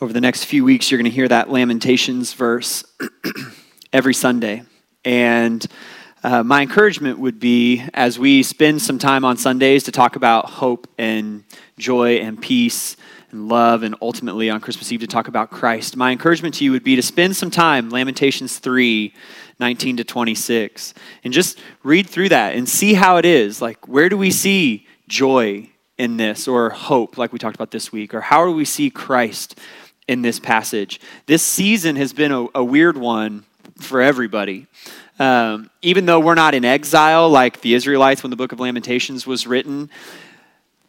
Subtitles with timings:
[0.00, 2.84] over the next few weeks, you're going to hear that Lamentations verse
[3.92, 4.62] every Sunday.
[5.04, 5.64] And
[6.22, 10.46] uh, my encouragement would be as we spend some time on Sundays to talk about
[10.46, 11.44] hope and
[11.76, 12.96] joy and peace
[13.30, 16.72] and love, and ultimately on Christmas Eve to talk about Christ, my encouragement to you
[16.72, 19.14] would be to spend some time, Lamentations 3
[19.60, 23.60] 19 to 26, and just read through that and see how it is.
[23.60, 27.92] Like, where do we see joy in this, or hope, like we talked about this
[27.92, 29.60] week, or how do we see Christ
[30.10, 31.00] in this passage.
[31.26, 33.44] This season has been a, a weird one
[33.78, 34.66] for everybody.
[35.20, 39.24] Um, even though we're not in exile like the Israelites when the book of Lamentations
[39.24, 39.88] was written,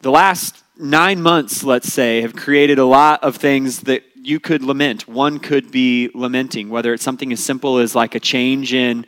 [0.00, 4.64] the last nine months, let's say, have created a lot of things that you could
[4.64, 5.06] lament.
[5.06, 9.06] One could be lamenting, whether it's something as simple as like a change in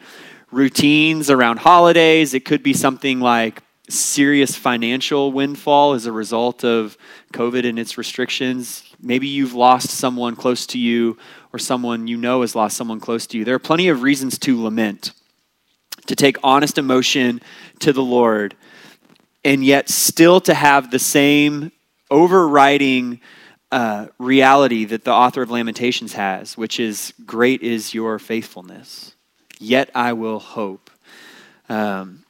[0.52, 6.96] routines around holidays, it could be something like serious financial windfall as a result of
[7.32, 8.93] COVID and its restrictions.
[9.04, 11.18] Maybe you've lost someone close to you,
[11.52, 13.44] or someone you know has lost someone close to you.
[13.44, 15.12] There are plenty of reasons to lament,
[16.06, 17.42] to take honest emotion
[17.80, 18.56] to the Lord,
[19.44, 21.70] and yet still to have the same
[22.10, 23.20] overriding
[23.70, 29.14] uh, reality that the author of Lamentations has, which is great is your faithfulness,
[29.58, 30.90] yet I will hope.
[31.68, 32.24] Um,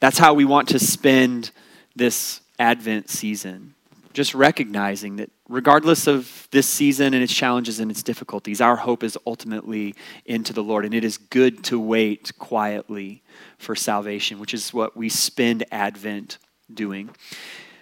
[0.00, 1.50] that's how we want to spend
[1.96, 3.73] this Advent season
[4.14, 9.02] just recognizing that regardless of this season and its challenges and its difficulties, our hope
[9.02, 10.84] is ultimately into the Lord.
[10.84, 13.22] And it is good to wait quietly
[13.58, 16.38] for salvation, which is what we spend Advent
[16.72, 17.10] doing.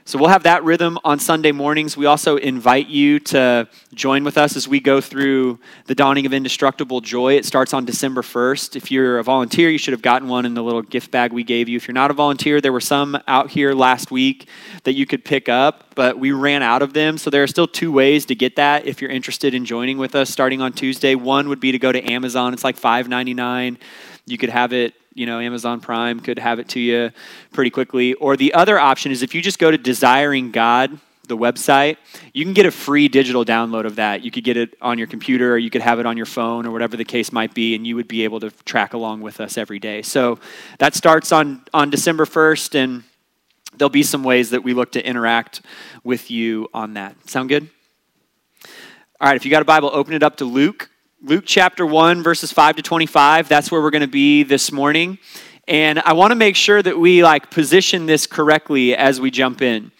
[0.04, 1.96] So we'll have that rhythm on Sunday mornings.
[1.96, 6.32] We also invite you to join with us as we go through the dawning of
[6.32, 7.34] indestructible joy.
[7.34, 8.74] It starts on December 1st.
[8.74, 11.44] If you're a volunteer, you should have gotten one in the little gift bag we
[11.44, 11.76] gave you.
[11.76, 14.48] If you're not a volunteer, there were some out here last week
[14.82, 17.16] that you could pick up, but we ran out of them.
[17.16, 20.16] So there are still two ways to get that if you're interested in joining with
[20.16, 21.14] us starting on Tuesday.
[21.14, 22.52] One would be to go to Amazon.
[22.52, 23.76] It's like $5.99.
[24.26, 27.10] You could have it you know, Amazon Prime could have it to you
[27.52, 28.14] pretty quickly.
[28.14, 31.96] Or the other option is if you just go to Desiring God, the website,
[32.32, 34.22] you can get a free digital download of that.
[34.22, 36.66] You could get it on your computer or you could have it on your phone
[36.66, 39.40] or whatever the case might be, and you would be able to track along with
[39.40, 40.02] us every day.
[40.02, 40.38] So
[40.78, 43.04] that starts on, on December 1st, and
[43.76, 45.62] there'll be some ways that we look to interact
[46.04, 47.16] with you on that.
[47.30, 47.68] Sound good?
[49.20, 50.90] All right, if you got a Bible, open it up to Luke
[51.24, 53.48] Luke chapter 1, verses 5 to 25.
[53.48, 55.18] That's where we're going to be this morning.
[55.68, 59.62] And I want to make sure that we like position this correctly as we jump
[59.62, 59.92] in.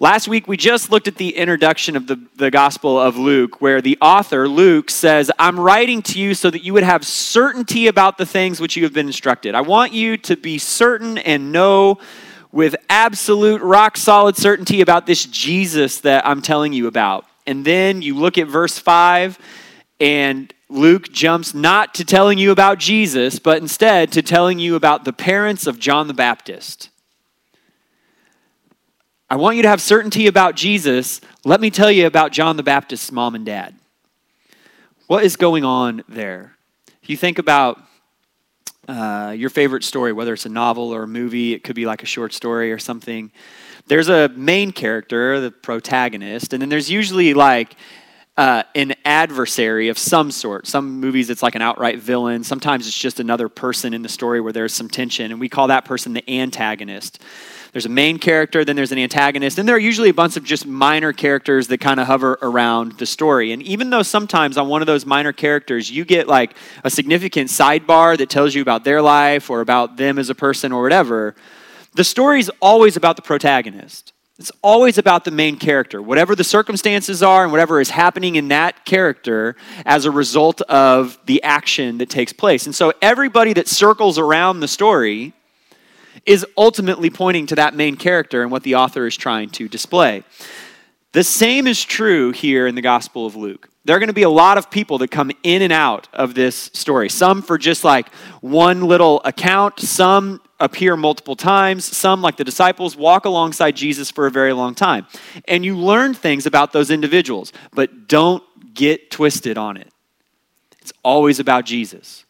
[0.00, 3.82] Last week, we just looked at the introduction of the, the Gospel of Luke, where
[3.82, 8.16] the author, Luke, says, I'm writing to you so that you would have certainty about
[8.16, 9.54] the things which you have been instructed.
[9.54, 11.98] I want you to be certain and know
[12.52, 17.26] with absolute rock solid certainty about this Jesus that I'm telling you about.
[17.46, 19.38] And then you look at verse 5
[20.04, 25.06] and Luke jumps not to telling you about Jesus, but instead to telling you about
[25.06, 26.90] the parents of John the Baptist.
[29.30, 31.22] I want you to have certainty about Jesus.
[31.42, 33.76] Let me tell you about John the Baptist's mom and dad.
[35.06, 36.54] What is going on there?
[37.02, 37.80] If you think about
[38.86, 42.02] uh, your favorite story, whether it's a novel or a movie, it could be like
[42.02, 43.32] a short story or something.
[43.86, 47.74] There's a main character, the protagonist, and then there's usually like
[48.36, 50.66] uh, an adversary of some sort.
[50.66, 52.42] Some movies, it's like an outright villain.
[52.42, 55.68] Sometimes it's just another person in the story where there's some tension, and we call
[55.68, 57.20] that person the antagonist.
[57.70, 60.44] There's a main character, then there's an antagonist, and there are usually a bunch of
[60.44, 63.52] just minor characters that kind of hover around the story.
[63.52, 67.50] And even though sometimes on one of those minor characters, you get like a significant
[67.50, 71.36] sidebar that tells you about their life or about them as a person or whatever,
[71.94, 74.13] the story's always about the protagonist.
[74.36, 76.02] It's always about the main character.
[76.02, 79.54] Whatever the circumstances are and whatever is happening in that character
[79.86, 82.66] as a result of the action that takes place.
[82.66, 85.34] And so everybody that circles around the story
[86.26, 90.24] is ultimately pointing to that main character and what the author is trying to display.
[91.12, 93.68] The same is true here in the Gospel of Luke.
[93.84, 96.34] There are going to be a lot of people that come in and out of
[96.34, 97.08] this story.
[97.08, 101.84] Some for just like one little account, some appear multiple times.
[101.84, 105.06] Some, like the disciples, walk alongside Jesus for a very long time.
[105.46, 108.42] And you learn things about those individuals, but don't
[108.74, 109.90] get twisted on it.
[110.80, 112.24] It's always about Jesus.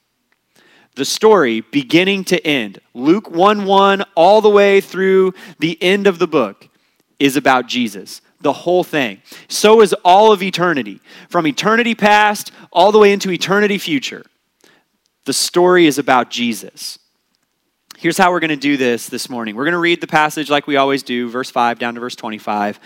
[0.96, 6.20] The story, beginning to end, Luke 1 1, all the way through the end of
[6.20, 6.68] the book,
[7.18, 8.20] is about Jesus.
[8.40, 9.22] The whole thing.
[9.48, 11.00] So is all of eternity.
[11.28, 14.24] From eternity past all the way into eternity future.
[15.24, 16.98] The story is about Jesus.
[18.04, 19.56] Here's how we're going to do this this morning.
[19.56, 22.14] We're going to read the passage like we always do, verse 5 down to verse
[22.14, 22.78] 25.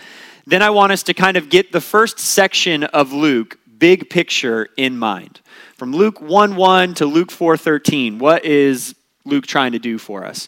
[0.45, 4.69] then I want us to kind of get the first section of Luke, big picture,
[4.77, 5.41] in mind.
[5.75, 8.95] From Luke 1 1 to Luke 4 13, what is
[9.25, 10.47] Luke trying to do for us?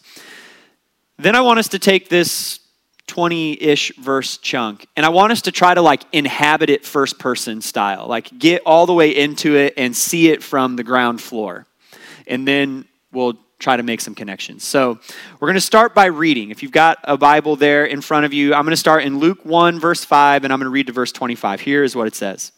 [1.18, 2.58] Then I want us to take this
[3.08, 7.18] 20 ish verse chunk and I want us to try to like inhabit it first
[7.18, 11.20] person style, like get all the way into it and see it from the ground
[11.20, 11.66] floor.
[12.26, 14.64] And then we'll try to make some connections.
[14.64, 14.98] So
[15.40, 16.50] we're going to start by reading.
[16.50, 19.18] If you've got a Bible there in front of you, I'm going to start in
[19.18, 21.60] Luke 1, verse 5, and I'm going to read to verse 25.
[21.60, 22.52] Here is what it says.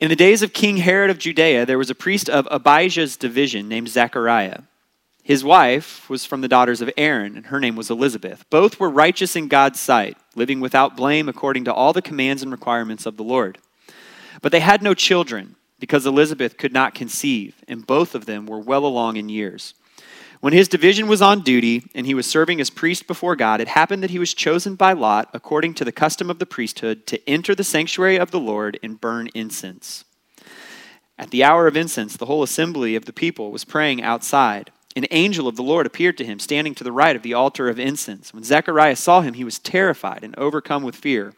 [0.00, 3.68] In the days of King Herod of Judea, there was a priest of Abijah's division
[3.68, 4.62] named Zechariah.
[5.22, 8.44] His wife was from the daughters of Aaron, and her name was Elizabeth.
[8.50, 12.52] Both were righteous in God's sight, living without blame according to all the commands and
[12.52, 13.58] requirements of the Lord.
[14.42, 18.60] But they had no children because Elizabeth could not conceive, and both of them were
[18.60, 19.74] well along in years.
[20.40, 23.68] When his division was on duty and he was serving as priest before God, it
[23.68, 27.28] happened that he was chosen by Lot, according to the custom of the priesthood, to
[27.28, 30.04] enter the sanctuary of the Lord and burn incense.
[31.18, 34.70] At the hour of incense, the whole assembly of the people was praying outside.
[34.96, 37.68] An angel of the Lord appeared to him, standing to the right of the altar
[37.68, 38.34] of incense.
[38.34, 41.32] When Zechariah saw him, he was terrified and overcome with fear.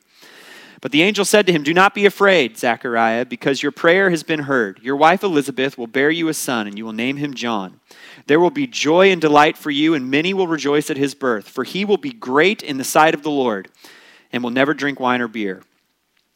[0.81, 4.23] But the angel said to him, Do not be afraid, Zechariah, because your prayer has
[4.23, 4.79] been heard.
[4.83, 7.81] Your wife Elizabeth will bear you a son, and you will name him John.
[8.27, 11.49] There will be joy and delight for you, and many will rejoice at his birth,
[11.49, 13.69] for he will be great in the sight of the Lord,
[14.33, 15.63] and will never drink wine or beer.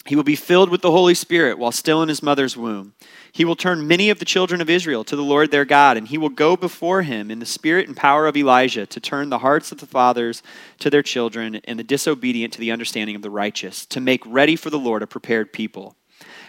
[0.06, 2.94] He will be filled with the Holy Spirit while still in his mother's womb.
[3.32, 6.08] He will turn many of the children of Israel to the Lord their God, and
[6.08, 9.38] he will go before him in the spirit and power of Elijah to turn the
[9.38, 10.42] hearts of the fathers
[10.80, 14.56] to their children and the disobedient to the understanding of the righteous, to make ready
[14.56, 15.96] for the Lord a prepared people.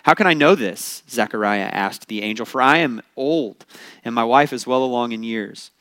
[0.04, 1.04] How can I know this?
[1.10, 3.66] Zechariah asked the angel, for I am old,
[4.04, 5.72] and my wife is well along in years.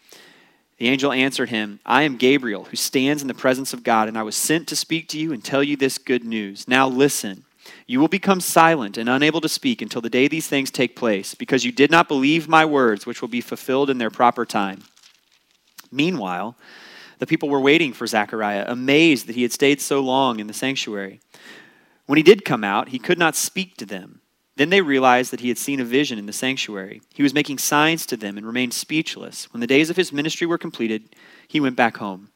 [0.76, 4.17] The angel answered him, I am Gabriel, who stands in the presence of God, and
[4.17, 6.67] I was sent to speak to you and tell you this good news.
[6.69, 7.44] Now listen.
[7.90, 11.34] You will become silent and unable to speak until the day these things take place,
[11.34, 14.84] because you did not believe my words, which will be fulfilled in their proper time.
[15.90, 16.54] Meanwhile,
[17.19, 20.52] the people were waiting for Zechariah, amazed that he had stayed so long in the
[20.52, 21.19] sanctuary.
[22.06, 24.20] When he did come out, he could not speak to them.
[24.54, 27.02] Then they realized that he had seen a vision in the sanctuary.
[27.12, 29.52] He was making signs to them and remained speechless.
[29.52, 31.16] When the days of his ministry were completed,
[31.48, 32.28] he went back home.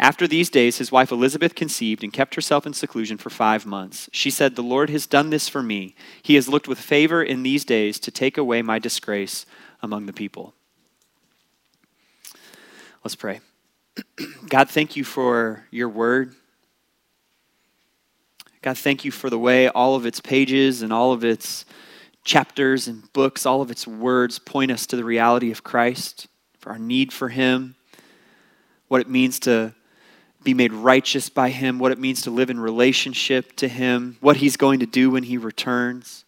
[0.00, 4.08] After these days, his wife Elizabeth conceived and kept herself in seclusion for five months.
[4.12, 5.96] She said, The Lord has done this for me.
[6.22, 9.44] He has looked with favor in these days to take away my disgrace
[9.82, 10.54] among the people.
[13.02, 13.40] Let's pray.
[14.48, 16.34] God, thank you for your word.
[18.62, 21.64] God, thank you for the way all of its pages and all of its
[22.24, 26.28] chapters and books, all of its words point us to the reality of Christ,
[26.58, 27.74] for our need for Him,
[28.88, 29.74] what it means to
[30.48, 34.38] be made righteous by Him, what it means to live in relationship to Him, what
[34.38, 36.24] He's going to do when He returns.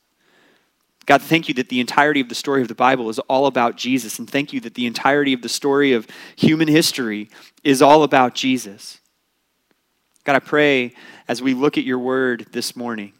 [1.07, 3.77] God, thank you that the entirety of the story of the Bible is all about
[3.77, 6.07] Jesus, and thank you that the entirety of the story of
[6.37, 7.31] human history
[7.65, 9.01] is all about Jesus.
[10.25, 10.93] God, I pray
[11.27, 13.15] as we look at your word this morning,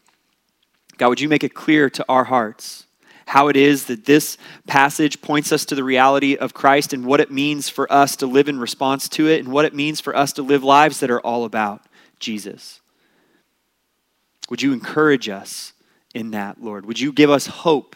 [0.99, 2.85] God, would you make it clear to our hearts
[3.31, 4.37] how it is that this
[4.67, 8.27] passage points us to the reality of Christ and what it means for us to
[8.27, 11.13] live in response to it and what it means for us to live lives that
[11.13, 11.87] are all about
[12.19, 12.81] Jesus.
[14.49, 15.75] Would you encourage us
[16.13, 16.85] in that, Lord?
[16.87, 17.95] Would you give us hope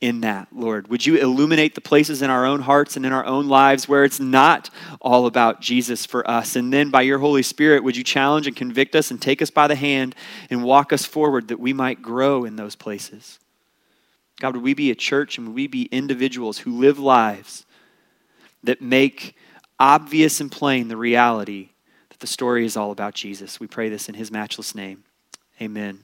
[0.00, 0.88] in that, Lord?
[0.88, 4.02] Would you illuminate the places in our own hearts and in our own lives where
[4.02, 4.70] it's not
[5.00, 6.56] all about Jesus for us?
[6.56, 9.50] And then by your Holy Spirit, would you challenge and convict us and take us
[9.50, 10.16] by the hand
[10.50, 13.38] and walk us forward that we might grow in those places?
[14.40, 17.64] God, would we be a church and would we be individuals who live lives
[18.62, 19.36] that make
[19.78, 21.70] obvious and plain the reality
[22.08, 23.60] that the story is all about Jesus?
[23.60, 25.04] We pray this in his matchless name.
[25.60, 26.00] Amen.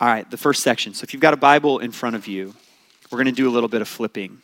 [0.00, 0.94] All right, the first section.
[0.94, 2.54] So if you've got a Bible in front of you,
[3.10, 4.42] we're going to do a little bit of flipping.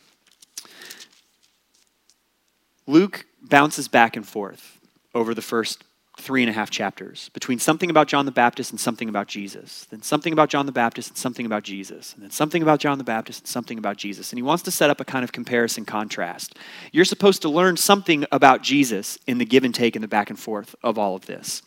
[2.87, 4.79] Luke bounces back and forth
[5.13, 5.83] over the first
[6.19, 9.85] three and a half chapters between something about John the Baptist and something about Jesus,
[9.89, 12.97] then something about John the Baptist and something about Jesus, and then something about John
[12.97, 14.31] the Baptist and something about Jesus.
[14.31, 16.57] And he wants to set up a kind of comparison contrast.
[16.91, 20.29] You're supposed to learn something about Jesus in the give and take and the back
[20.29, 21.61] and forth of all of this.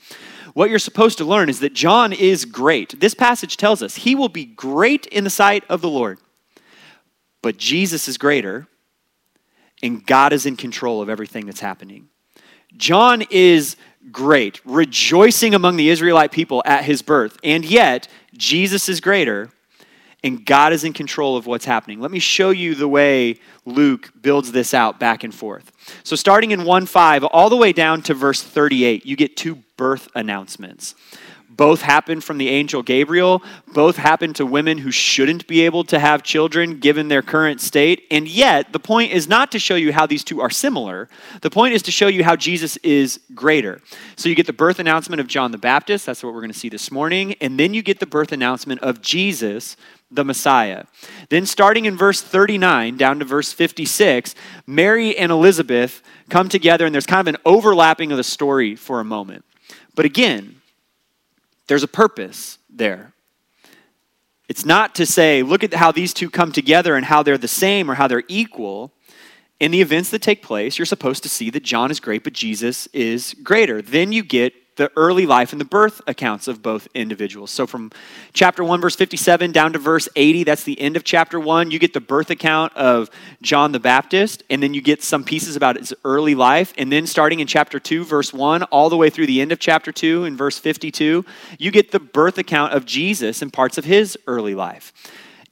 [0.55, 3.01] What you're supposed to learn is that John is great.
[3.01, 6.19] This passage tells us he will be great in the sight of the Lord,
[7.43, 8.67] but Jesus is greater,
[9.83, 12.09] and God is in control of everything that's happening.
[12.77, 13.77] John is
[14.11, 17.39] great, rejoicing among the Israelite people at his birth.
[17.45, 19.51] And yet, Jesus is greater,
[20.25, 22.01] and God is in control of what's happening.
[22.01, 25.73] Let me show you the way Luke builds this out back and forth.
[26.05, 29.57] So, starting in 1 5, all the way down to verse 38, you get two
[29.77, 30.95] birth announcements.
[31.57, 33.43] Both happen from the angel Gabriel.
[33.75, 38.07] Both happen to women who shouldn't be able to have children given their current state.
[38.11, 41.11] And yet, the point is not to show you how these two are similar.
[41.43, 43.83] The point is to show you how Jesus is greater.
[44.17, 46.07] So you get the birth announcement of John the Baptist.
[46.07, 47.35] That's what we're going to see this morning.
[47.41, 49.77] And then you get the birth announcement of Jesus,
[50.11, 50.85] the Messiah.
[51.29, 54.35] Then, starting in verse 39 down to verse 56,
[54.67, 59.01] Mary and Elizabeth come together, and there's kind of an overlapping of the story for
[59.01, 59.45] a moment.
[59.95, 60.62] But again,
[61.73, 63.14] there's a purpose there.
[64.47, 67.49] It's not to say, look at how these two come together and how they're the
[67.49, 68.93] same or how they're equal.
[69.59, 72.35] In the events that take place, you're supposed to see that John is great, but
[72.35, 73.81] Jesus is greater.
[73.81, 77.50] Then you get the early life and the birth accounts of both individuals.
[77.50, 77.91] So from
[78.33, 81.71] chapter 1, verse 57 down to verse 80, that's the end of chapter 1.
[81.71, 83.11] You get the birth account of
[83.43, 86.73] John the Baptist, and then you get some pieces about his early life.
[86.79, 89.59] And then starting in chapter 2, verse 1, all the way through the end of
[89.59, 91.25] chapter 2, in verse 52,
[91.59, 94.93] you get the birth account of Jesus and parts of his early life.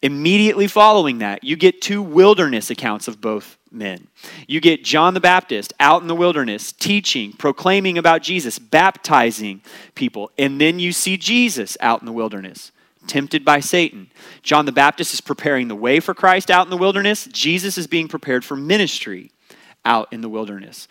[0.03, 4.07] Immediately following that, you get two wilderness accounts of both men.
[4.47, 9.61] You get John the Baptist out in the wilderness teaching, proclaiming about Jesus, baptizing
[9.95, 10.31] people.
[10.39, 12.73] And then you see Jesus out in the wilderness,
[13.07, 14.11] tempted by Satan.
[14.43, 17.27] John the Baptist is preparing the way for Christ out in the wilderness.
[17.27, 19.31] Jesus is being prepared for ministry
[19.85, 20.89] out in the wilderness.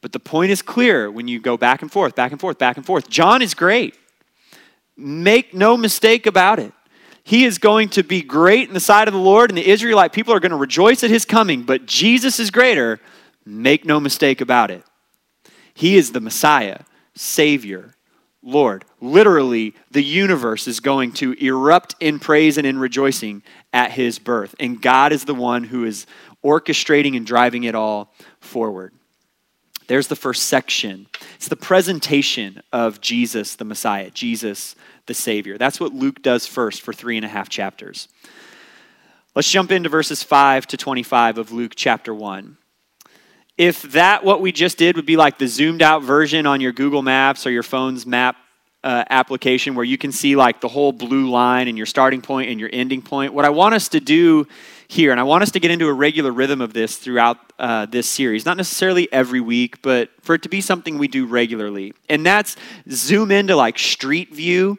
[0.00, 2.76] But the point is clear when you go back and forth, back and forth, back
[2.76, 3.08] and forth.
[3.08, 3.94] John is great.
[4.96, 6.72] Make no mistake about it.
[7.22, 10.12] He is going to be great in the sight of the Lord, and the Israelite
[10.12, 11.62] people are going to rejoice at his coming.
[11.62, 13.00] But Jesus is greater.
[13.44, 14.84] Make no mistake about it.
[15.74, 16.80] He is the Messiah,
[17.14, 17.94] Savior,
[18.42, 18.84] Lord.
[19.00, 24.54] Literally, the universe is going to erupt in praise and in rejoicing at his birth.
[24.58, 26.06] And God is the one who is
[26.44, 28.92] orchestrating and driving it all forward.
[29.86, 31.06] There's the first section.
[31.34, 34.76] It's the presentation of Jesus, the Messiah, Jesus,
[35.10, 35.58] the Savior.
[35.58, 38.06] That's what Luke does first for three and a half chapters.
[39.34, 42.56] Let's jump into verses 5 to 25 of Luke chapter 1.
[43.58, 46.70] If that, what we just did, would be like the zoomed out version on your
[46.70, 48.36] Google Maps or your phone's map
[48.84, 52.48] uh, application where you can see like the whole blue line and your starting point
[52.48, 54.46] and your ending point, what I want us to do
[54.90, 55.12] here.
[55.12, 58.08] And I want us to get into a regular rhythm of this throughout uh, this
[58.08, 58.44] series.
[58.44, 61.94] Not necessarily every week, but for it to be something we do regularly.
[62.08, 62.56] And that's
[62.90, 64.78] zoom into like street view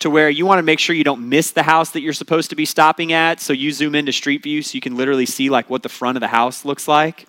[0.00, 2.50] to where you want to make sure you don't miss the house that you're supposed
[2.50, 3.38] to be stopping at.
[3.38, 6.16] So you zoom into street view so you can literally see like what the front
[6.16, 7.28] of the house looks like.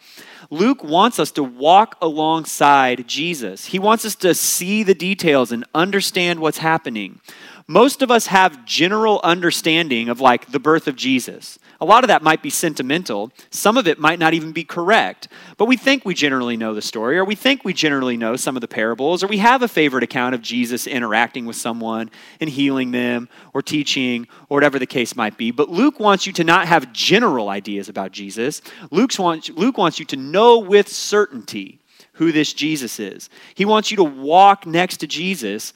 [0.50, 3.66] Luke wants us to walk alongside Jesus.
[3.66, 7.22] He wants us to see the details and understand what's happening.
[7.67, 11.58] Most of us have general understanding of like the birth of Jesus.
[11.79, 13.32] A lot of that might be sentimental.
[13.51, 15.29] Some of it might not even be correct.
[15.58, 18.58] But we think we generally know the story, or we think we generally know some
[18.58, 22.50] of the parables, or we have a favorite account of Jesus interacting with someone and
[22.50, 25.51] healing them, or teaching, or whatever the case might be.
[25.51, 28.62] But Luke wants you to not have general ideas about Jesus.
[28.91, 31.79] Luke's wants, Luke wants you to know with certainty
[32.13, 33.29] who this Jesus is.
[33.55, 35.74] He wants you to walk next to Jesus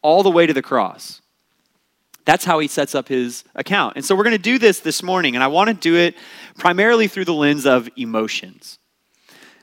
[0.00, 1.20] all the way to the cross.
[2.24, 3.96] That's how he sets up his account.
[3.96, 6.16] And so we're going to do this this morning, and I want to do it
[6.56, 8.78] primarily through the lens of emotions.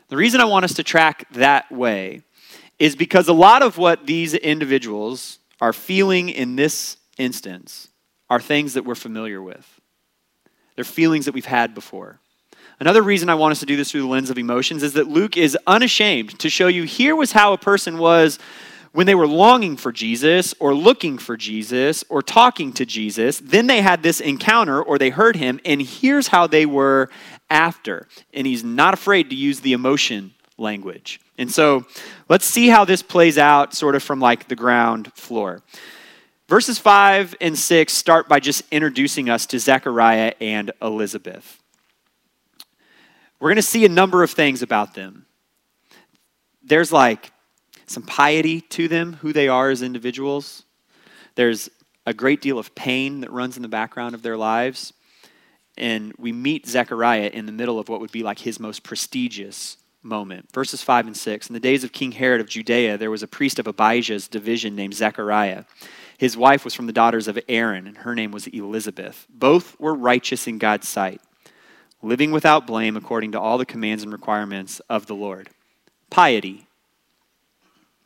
[0.09, 2.21] The reason I want us to track that way
[2.77, 7.89] is because a lot of what these individuals are feeling in this instance
[8.29, 9.79] are things that we're familiar with.
[10.75, 12.19] They're feelings that we've had before.
[12.79, 15.07] Another reason I want us to do this through the lens of emotions is that
[15.07, 18.39] Luke is unashamed to show you here was how a person was
[18.93, 23.67] when they were longing for Jesus or looking for Jesus or talking to Jesus, then
[23.67, 27.09] they had this encounter or they heard him, and here's how they were
[27.49, 28.07] after.
[28.33, 31.21] And he's not afraid to use the emotion language.
[31.37, 31.85] And so
[32.29, 35.61] let's see how this plays out sort of from like the ground floor.
[36.47, 41.59] Verses 5 and 6 start by just introducing us to Zechariah and Elizabeth.
[43.39, 45.25] We're going to see a number of things about them.
[46.61, 47.31] There's like
[47.85, 50.63] some piety to them, who they are as individuals.
[51.35, 51.69] There's
[52.05, 54.93] a great deal of pain that runs in the background of their lives.
[55.77, 59.77] And we meet Zechariah in the middle of what would be like his most prestigious
[60.03, 60.51] moment.
[60.51, 61.47] Verses 5 and 6.
[61.47, 64.75] In the days of King Herod of Judea, there was a priest of Abijah's division
[64.75, 65.65] named Zechariah.
[66.17, 69.25] His wife was from the daughters of Aaron, and her name was Elizabeth.
[69.29, 71.21] Both were righteous in God's sight,
[72.01, 75.49] living without blame according to all the commands and requirements of the Lord.
[76.09, 76.67] Piety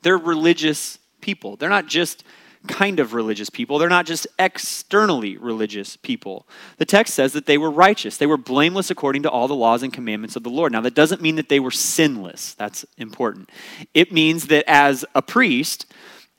[0.05, 1.55] they're religious people.
[1.55, 2.23] They're not just
[2.67, 3.79] kind of religious people.
[3.79, 6.47] They're not just externally religious people.
[6.77, 8.17] The text says that they were righteous.
[8.17, 10.71] They were blameless according to all the laws and commandments of the Lord.
[10.71, 12.53] Now, that doesn't mean that they were sinless.
[12.53, 13.49] That's important.
[13.95, 15.87] It means that as a priest,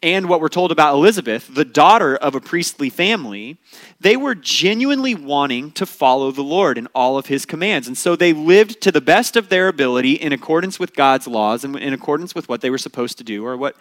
[0.03, 3.57] and what we're told about Elizabeth, the daughter of a priestly family,
[3.99, 7.89] they were genuinely wanting to follow the Lord in all of his commands.
[7.89, 11.65] And so they lived to the best of their ability in accordance with God's laws
[11.65, 13.75] and in accordance with what they were supposed to do or what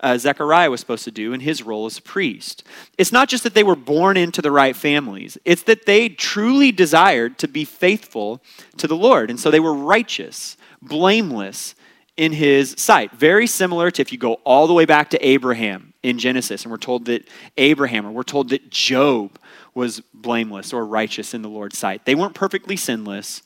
[0.00, 2.62] uh, Zechariah was supposed to do in his role as a priest.
[2.98, 6.70] It's not just that they were born into the right families, it's that they truly
[6.70, 8.40] desired to be faithful
[8.76, 9.30] to the Lord.
[9.30, 11.74] And so they were righteous, blameless
[12.16, 13.12] in his sight.
[13.12, 16.70] Very similar to if you go all the way back to Abraham in Genesis, and
[16.70, 19.38] we're told that Abraham, or we're told that Job
[19.74, 22.06] was blameless or righteous in the Lord's sight.
[22.06, 23.42] They weren't perfectly sinless,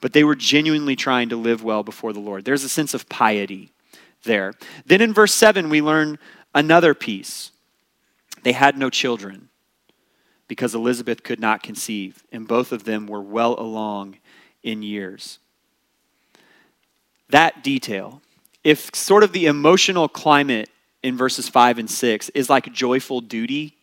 [0.00, 2.44] but they were genuinely trying to live well before the Lord.
[2.44, 3.70] There's a sense of piety
[4.24, 4.52] there.
[4.84, 6.18] Then in verse 7, we learn
[6.54, 7.52] another piece.
[8.42, 9.48] They had no children
[10.48, 14.18] because Elizabeth could not conceive, and both of them were well along
[14.62, 15.38] in years.
[17.30, 18.22] That detail,
[18.64, 20.68] if sort of the emotional climate
[21.02, 23.76] in verses 5 and 6 is like joyful duty,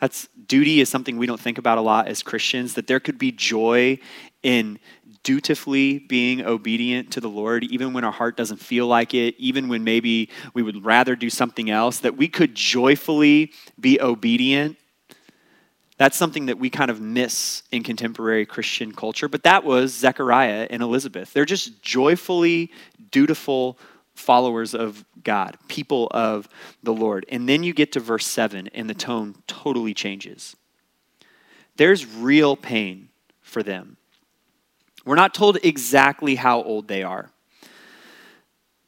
[0.00, 3.18] that's duty is something we don't think about a lot as Christians, that there could
[3.18, 3.98] be joy
[4.42, 4.78] in
[5.24, 9.68] dutifully being obedient to the Lord, even when our heart doesn't feel like it, even
[9.68, 14.76] when maybe we would rather do something else, that we could joyfully be obedient.
[15.98, 20.68] That's something that we kind of miss in contemporary Christian culture, but that was Zechariah
[20.70, 21.32] and Elizabeth.
[21.32, 22.70] They're just joyfully
[23.10, 23.78] dutiful
[24.14, 26.48] followers of God, people of
[26.82, 27.26] the Lord.
[27.28, 30.56] And then you get to verse 7, and the tone totally changes.
[31.76, 33.08] There's real pain
[33.40, 33.96] for them.
[35.04, 37.30] We're not told exactly how old they are.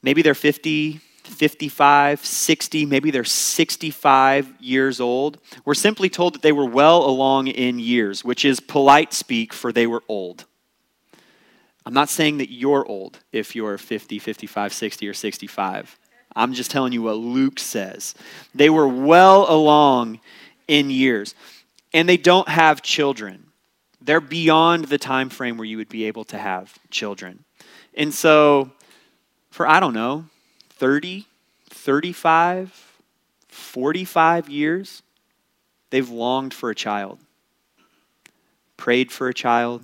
[0.02, 1.00] Maybe they're 50,
[1.31, 5.39] 55, 60, maybe they're 65 years old.
[5.65, 9.73] We're simply told that they were well along in years, which is polite speak for
[9.73, 10.45] they were old.
[11.87, 15.99] I'm not saying that you're old if you're 50, 55, 60, or 65.
[16.37, 18.15] I'm just telling you what Luke says.
[18.55, 20.21] They were well along
[20.69, 21.35] in years,
[21.93, 23.47] and they don't have children.
[24.00, 27.45] They're beyond the time frame where you would be able to have children.
[27.95, 28.71] And so,
[29.50, 30.26] for I don't know,
[30.71, 31.26] 30,
[31.80, 33.00] 35,
[33.49, 35.02] 45 years,
[35.88, 37.19] they've longed for a child,
[38.76, 39.82] prayed for a child,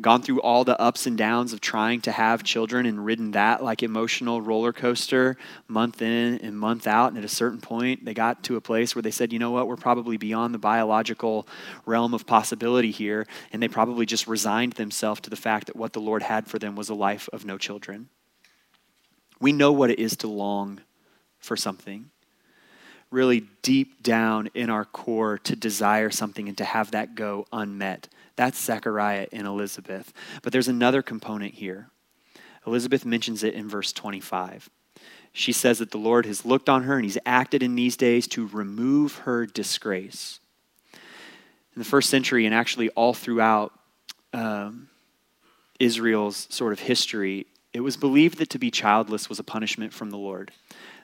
[0.00, 3.60] gone through all the ups and downs of trying to have children and ridden that
[3.64, 5.36] like emotional roller coaster
[5.66, 7.08] month in and month out.
[7.08, 9.50] And at a certain point, they got to a place where they said, you know
[9.50, 11.48] what, we're probably beyond the biological
[11.86, 13.26] realm of possibility here.
[13.52, 16.60] And they probably just resigned themselves to the fact that what the Lord had for
[16.60, 18.10] them was a life of no children.
[19.40, 20.80] We know what it is to long
[21.38, 22.10] for something
[23.10, 28.08] really deep down in our core to desire something and to have that go unmet.
[28.36, 30.12] That's Zechariah and Elizabeth.
[30.42, 31.88] But there's another component here.
[32.66, 34.68] Elizabeth mentions it in verse 25.
[35.32, 38.26] She says that the Lord has looked on her and he's acted in these days
[38.28, 40.40] to remove her disgrace.
[40.92, 43.72] In the first century, and actually all throughout
[44.32, 44.88] um,
[45.78, 50.10] Israel's sort of history, it was believed that to be childless was a punishment from
[50.10, 50.52] the Lord.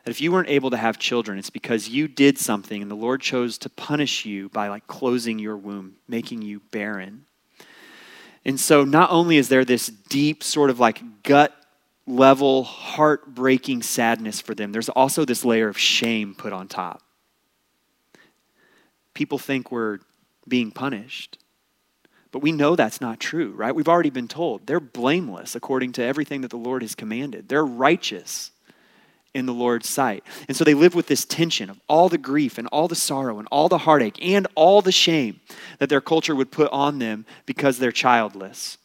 [0.05, 2.96] That if you weren't able to have children, it's because you did something and the
[2.96, 7.27] Lord chose to punish you by like closing your womb, making you barren.
[8.44, 11.55] And so not only is there this deep sort of like gut
[12.07, 17.03] level heartbreaking sadness for them, there's also this layer of shame put on top.
[19.14, 20.00] People think we're
[20.46, 21.38] being punished.
[22.35, 23.73] But we know that's not true, right?
[23.73, 27.49] We've already been told they're blameless according to everything that the Lord has commanded.
[27.49, 28.51] They're righteous
[29.35, 30.25] in the Lord's sight.
[30.49, 33.38] And so they live with this tension of all the grief and all the sorrow
[33.38, 35.38] and all the heartache and all the shame
[35.79, 38.79] that their culture would put on them because they're childless.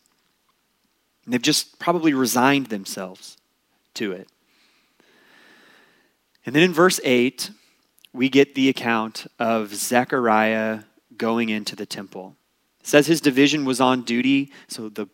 [1.25, 3.35] And they've just probably resigned themselves
[3.95, 4.27] to it.
[6.45, 7.49] And then in verse 8,
[8.13, 10.81] we get the account of Zechariah
[11.17, 12.35] going into the temple.
[12.79, 15.07] It says his division was on duty, so the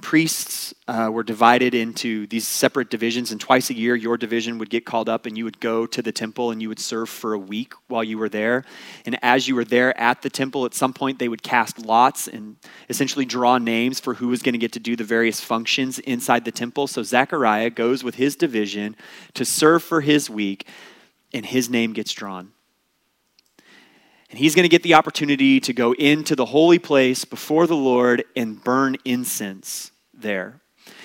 [0.00, 4.70] priests uh, were divided into these separate divisions, and twice a year, your division would
[4.70, 7.32] get called up, and you would go to the temple and you would serve for
[7.32, 8.64] a week while you were there.
[9.06, 12.28] And as you were there at the temple, at some point, they would cast lots
[12.28, 12.56] and
[12.88, 16.44] essentially draw names for who was going to get to do the various functions inside
[16.44, 16.86] the temple.
[16.86, 18.96] So Zechariah goes with his division
[19.34, 20.66] to serve for his week,
[21.32, 22.52] and his name gets drawn.
[24.30, 27.76] And he's going to get the opportunity to go into the holy place before the
[27.76, 30.60] Lord and burn incense there.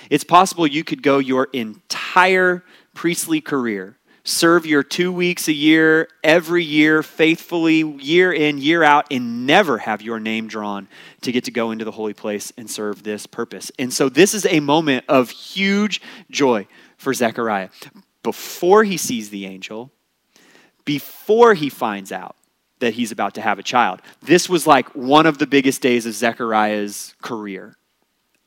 [0.10, 6.10] It's possible you could go your entire priestly career serve your two weeks a year,
[6.24, 10.88] every year, faithfully, year in, year out, and never have your name drawn
[11.22, 13.72] to get to go into the holy place and serve this purpose.
[13.80, 17.70] And so this is a moment of huge joy for Zechariah.
[18.24, 19.92] Before he sees the angel,
[20.84, 22.36] before he finds out
[22.86, 26.06] that he's about to have a child, this was like one of the biggest days
[26.06, 27.76] of Zechariah's career.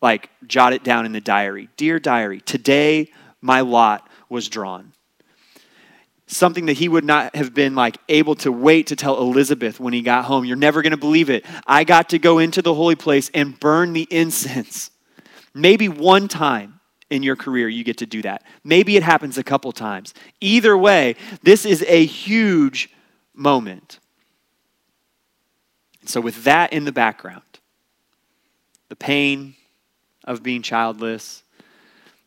[0.01, 1.69] Like, jot it down in the diary.
[1.77, 4.93] Dear diary, today my lot was drawn
[6.29, 9.93] something that he would not have been like able to wait to tell Elizabeth when
[9.93, 10.45] he got home.
[10.45, 11.45] You're never going to believe it.
[11.67, 14.91] I got to go into the holy place and burn the incense.
[15.55, 18.45] Maybe one time in your career you get to do that.
[18.63, 20.15] Maybe it happens a couple times.
[20.41, 22.91] Either way, this is a huge
[23.35, 23.98] moment.
[26.09, 27.43] So, with that in the background,
[28.89, 29.57] the pain
[30.25, 31.43] of being childless,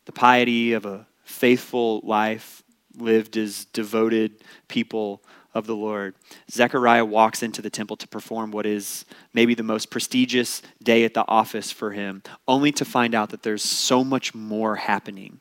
[0.05, 2.61] the piety of a faithful life,
[2.95, 5.23] lived as devoted people
[5.55, 6.13] of the Lord.
[6.51, 11.15] Zechariah walks into the temple to perform what is maybe the most prestigious day at
[11.15, 15.39] the office for him, only to find out that there's so much more happening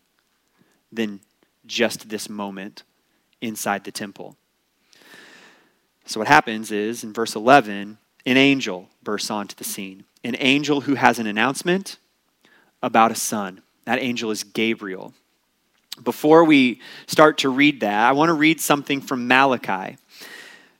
[0.90, 1.20] than
[1.66, 2.84] just this moment
[3.42, 4.34] inside the temple.
[6.06, 10.04] So, what happens is in verse 11, an angel bursts onto the scene.
[10.22, 11.96] An angel who has an announcement
[12.82, 13.62] about a son.
[13.84, 15.14] That angel is Gabriel.
[16.02, 19.96] Before we start to read that, I want to read something from Malachi.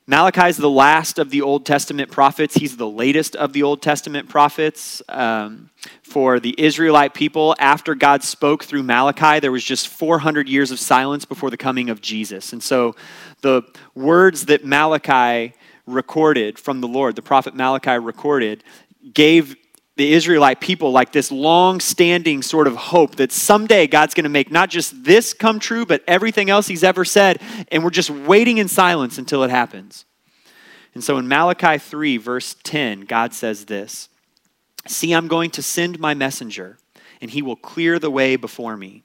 [0.07, 2.55] Malachi is the last of the Old Testament prophets.
[2.55, 5.01] He's the latest of the Old Testament prophets.
[5.07, 5.69] Um,
[6.03, 10.79] for the Israelite people, after God spoke through Malachi, there was just 400 years of
[10.79, 12.51] silence before the coming of Jesus.
[12.51, 12.95] And so
[13.41, 13.63] the
[13.95, 15.53] words that Malachi
[15.85, 18.63] recorded from the Lord, the prophet Malachi recorded,
[19.13, 19.55] gave
[19.97, 24.29] the Israelite people like this long standing sort of hope that someday God's going to
[24.29, 27.41] make not just this come true, but everything else He's ever said.
[27.71, 30.05] And we're just waiting in silence until it happens.
[30.93, 34.09] And so in Malachi 3, verse 10, God says this
[34.87, 36.77] See, I'm going to send my messenger,
[37.21, 39.03] and he will clear the way before me.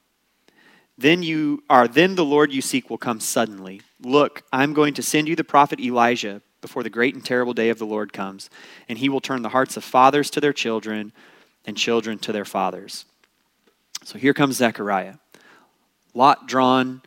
[0.97, 3.81] Then you are then the Lord you seek will come suddenly.
[4.01, 7.69] Look, I'm going to send you the prophet Elijah before the great and terrible day
[7.69, 8.49] of the Lord comes,
[8.89, 11.13] and he will turn the hearts of fathers to their children
[11.65, 13.05] and children to their fathers.
[14.03, 15.15] So here comes Zechariah.
[16.13, 17.01] Lot drawn,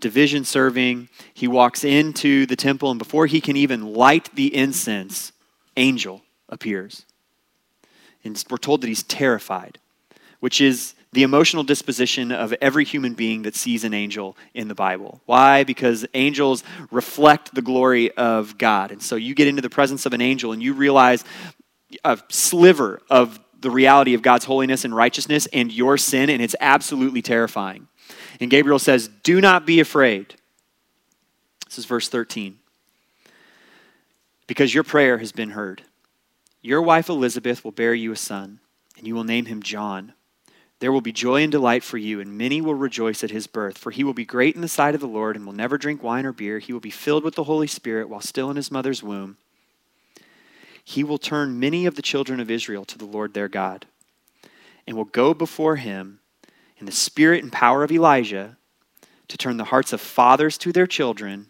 [0.00, 1.08] division serving.
[1.34, 5.32] He walks into the temple, and before he can even light the incense,
[5.76, 7.04] angel appears.
[8.24, 9.78] And we're told that he's terrified,
[10.40, 14.74] which is the emotional disposition of every human being that sees an angel in the
[14.74, 15.20] Bible.
[15.24, 15.64] Why?
[15.64, 18.92] Because angels reflect the glory of God.
[18.92, 21.24] And so you get into the presence of an angel and you realize
[22.04, 26.54] a sliver of the reality of God's holiness and righteousness and your sin, and it's
[26.60, 27.88] absolutely terrifying.
[28.40, 30.34] And Gabriel says, Do not be afraid.
[31.66, 32.58] This is verse 13.
[34.46, 35.82] Because your prayer has been heard.
[36.62, 38.60] Your wife Elizabeth will bear you a son,
[38.96, 40.14] and you will name him John.
[40.80, 43.76] There will be joy and delight for you, and many will rejoice at his birth.
[43.76, 46.02] For he will be great in the sight of the Lord and will never drink
[46.02, 46.60] wine or beer.
[46.60, 49.38] He will be filled with the Holy Spirit while still in his mother's womb.
[50.84, 53.86] He will turn many of the children of Israel to the Lord their God,
[54.86, 56.20] and will go before him
[56.78, 58.56] in the spirit and power of Elijah
[59.26, 61.48] to turn the hearts of fathers to their children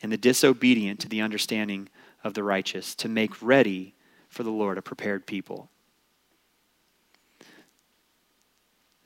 [0.00, 1.88] and the disobedient to the understanding
[2.22, 3.94] of the righteous, to make ready
[4.28, 5.68] for the Lord a prepared people.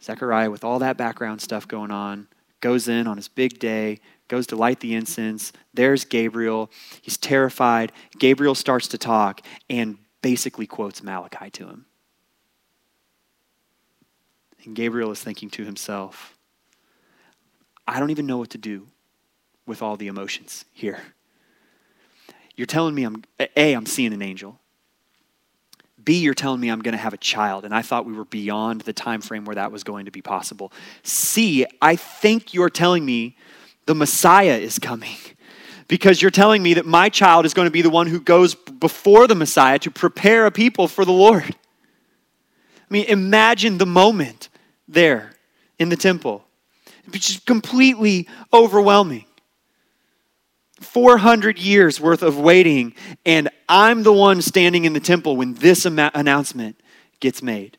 [0.03, 2.29] Zechariah, with all that background stuff going on,
[2.61, 5.53] goes in on his big day, goes to light the incense.
[5.75, 6.71] There's Gabriel.
[7.01, 7.93] He's terrified.
[8.19, 11.87] Gabriel starts to talk and basically quotes Malachi to him.
[14.65, 16.37] And Gabriel is thinking to himself,
[17.87, 18.87] I don't even know what to do
[19.67, 21.01] with all the emotions here.
[22.55, 23.25] You're telling me I'm
[23.57, 24.59] A, I'm seeing an angel.
[26.09, 28.25] B, you're telling me I'm going to have a child, and I thought we were
[28.25, 30.73] beyond the time frame where that was going to be possible.
[31.03, 33.37] C, I think you're telling me
[33.85, 35.19] the Messiah is coming
[35.87, 38.55] because you're telling me that my child is going to be the one who goes
[38.55, 41.45] before the Messiah to prepare a people for the Lord.
[41.45, 44.49] I mean, imagine the moment
[44.89, 45.33] there
[45.79, 46.43] in the temple.
[47.13, 49.27] It's just completely overwhelming.
[50.81, 52.95] 400 years worth of waiting,
[53.27, 56.81] and I'm the one standing in the temple when this announcement
[57.21, 57.79] gets made.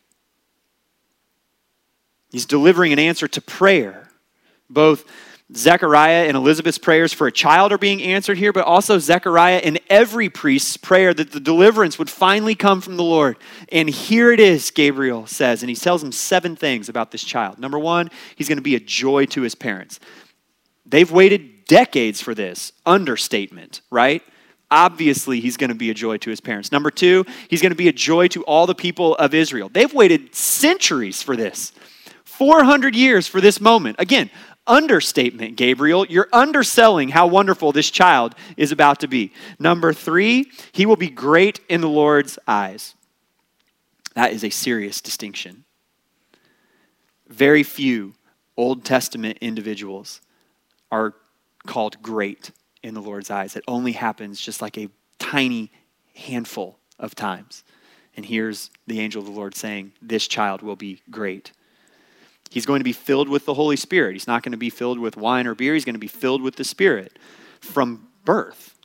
[2.31, 4.09] He's delivering an answer to prayer.
[4.69, 5.05] Both
[5.55, 9.79] Zechariah and Elizabeth's prayers for a child are being answered here, but also Zechariah and
[9.89, 13.37] every priest's prayer that the deliverance would finally come from the Lord.
[13.71, 17.57] And here it is, Gabriel says, and he tells him seven things about this child.
[17.57, 19.99] Number one, he's going to be a joy to his parents
[20.89, 22.73] They've waited decades for this.
[22.85, 24.21] Understatement, right?
[24.69, 26.71] Obviously, he's going to be a joy to his parents.
[26.71, 29.69] Number two, he's going to be a joy to all the people of Israel.
[29.69, 31.71] They've waited centuries for this,
[32.25, 33.95] 400 years for this moment.
[33.99, 34.29] Again,
[34.67, 36.05] understatement, Gabriel.
[36.05, 39.31] You're underselling how wonderful this child is about to be.
[39.57, 42.95] Number three, he will be great in the Lord's eyes.
[44.15, 45.65] That is a serious distinction.
[47.27, 48.15] Very few
[48.57, 50.21] Old Testament individuals
[50.91, 51.13] are
[51.65, 52.51] called great
[52.83, 53.55] in the Lord's eyes.
[53.55, 55.71] It only happens just like a tiny
[56.15, 57.63] handful of times.
[58.15, 61.51] And here's the angel of the Lord saying, This child will be great.
[62.49, 64.13] He's going to be filled with the Holy Spirit.
[64.13, 65.75] He's not going to be filled with wine or beer.
[65.75, 67.19] He's going to be filled with the Spirit
[67.61, 68.75] from birth.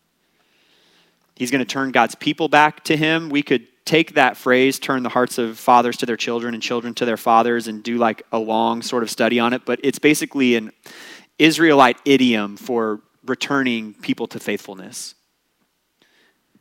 [1.35, 3.29] He's going to turn God's people back to him.
[3.29, 6.95] We could take that phrase, turn the hearts of fathers to their children and children
[6.95, 9.65] to their fathers, and do like a long sort of study on it.
[9.65, 10.71] But it's basically an
[11.39, 15.15] Israelite idiom for returning people to faithfulness.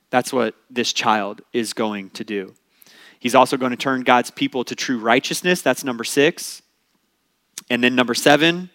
[0.09, 2.53] That's what this child is going to do.
[3.19, 5.61] He's also going to turn God's people to true righteousness.
[5.61, 6.61] That's number six.
[7.69, 8.69] And then number seven,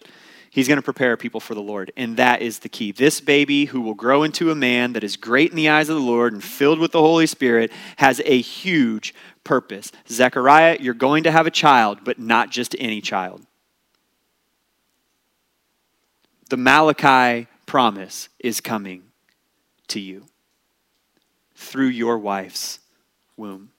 [0.49, 1.91] he's going to prepare people for the Lord.
[1.95, 2.91] And that is the key.
[2.91, 5.95] This baby who will grow into a man that is great in the eyes of
[5.95, 9.91] the Lord and filled with the Holy Spirit has a huge purpose.
[10.07, 13.45] Zechariah, you're going to have a child, but not just any child.
[16.49, 19.03] The Malachi promise is coming
[19.87, 20.25] to you
[21.55, 22.79] through your wife's
[23.37, 23.71] womb.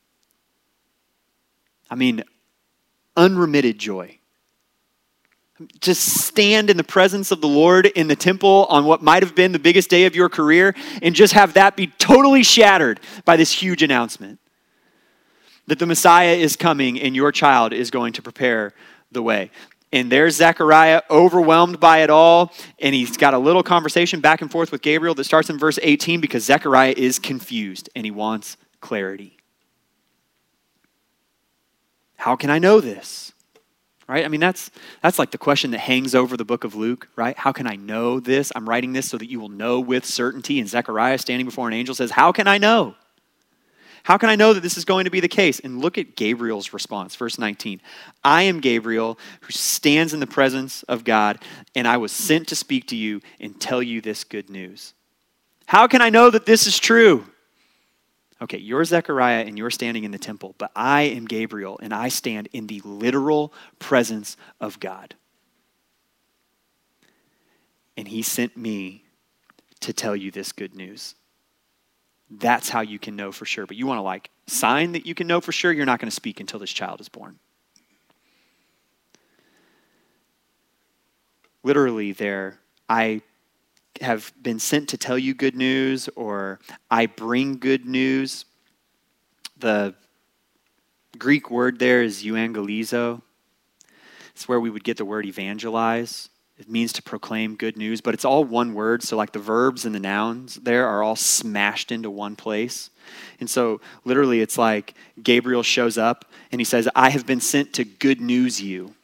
[1.91, 2.23] I mean,
[3.17, 4.21] unremitted joy
[5.81, 9.35] just stand in the presence of the Lord in the temple on what might have
[9.35, 13.37] been the biggest day of your career and just have that be totally shattered by
[13.37, 14.39] this huge announcement
[15.67, 18.73] that the Messiah is coming and your child is going to prepare
[19.13, 19.51] the way.
[19.93, 24.51] And there's Zechariah overwhelmed by it all, and he's got a little conversation back and
[24.51, 28.57] forth with Gabriel that starts in verse 18 because Zechariah is confused and he wants
[28.81, 29.37] clarity.
[32.17, 33.33] How can I know this?
[34.11, 34.25] right?
[34.25, 34.73] I mean, that's,
[35.03, 37.39] that's like the question that hangs over the book of Luke, right?
[37.39, 38.51] How can I know this?
[38.57, 40.59] I'm writing this so that you will know with certainty.
[40.59, 42.97] And Zechariah, standing before an angel, says, How can I know?
[44.03, 45.61] How can I know that this is going to be the case?
[45.61, 47.81] And look at Gabriel's response, verse 19.
[48.25, 51.43] I am Gabriel who stands in the presence of God,
[51.75, 54.95] and I was sent to speak to you and tell you this good news.
[55.67, 57.27] How can I know that this is true?
[58.43, 62.09] Okay, you're Zechariah and you're standing in the temple, but I am Gabriel and I
[62.09, 65.15] stand in the literal presence of God.
[67.97, 69.05] And he sent me
[69.81, 71.15] to tell you this good news.
[72.31, 73.67] That's how you can know for sure.
[73.67, 76.09] But you want to like sign that you can know for sure, you're not going
[76.11, 77.39] to speak until this child is born.
[81.63, 83.23] Literally, there, I
[84.01, 88.47] have been sent to tell you good news or I bring good news.
[89.59, 89.95] The
[91.19, 93.21] Greek word there is euangelizo.
[94.31, 96.31] It's where we would get the word evangelize.
[96.61, 99.03] It means to proclaim good news, but it's all one word.
[99.03, 102.91] So, like the verbs and the nouns there are all smashed into one place.
[103.41, 104.93] And so, literally, it's like
[105.23, 108.95] Gabriel shows up and he says, I have been sent to good news you.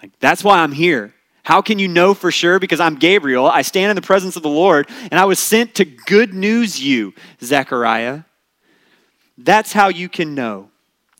[0.00, 1.14] Like, that's why I'm here.
[1.42, 2.60] How can you know for sure?
[2.60, 3.46] Because I'm Gabriel.
[3.46, 6.80] I stand in the presence of the Lord, and I was sent to good news
[6.80, 8.22] you, Zechariah.
[9.36, 10.70] That's how you can know.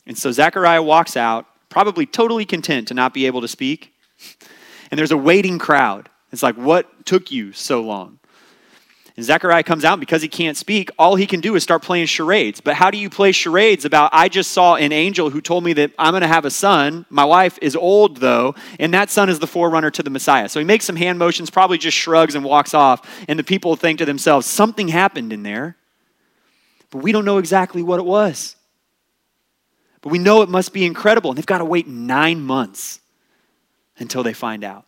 [0.07, 3.93] And so Zechariah walks out, probably totally content to not be able to speak.
[4.91, 6.09] And there's a waiting crowd.
[6.33, 8.19] It's like, what took you so long?
[9.17, 10.91] And Zechariah comes out because he can't speak.
[10.99, 12.61] All he can do is start playing charades.
[12.61, 15.73] But how do you play charades about, I just saw an angel who told me
[15.75, 17.07] that I'm going to have a son.
[17.11, 20.49] My wife is old, though, and that son is the forerunner to the Messiah.
[20.49, 23.09] So he makes some hand motions, probably just shrugs and walks off.
[23.29, 25.77] And the people think to themselves, something happened in there.
[26.91, 28.57] But we don't know exactly what it was.
[30.01, 31.31] But we know it must be incredible.
[31.31, 32.99] And they've got to wait nine months
[33.99, 34.87] until they find out.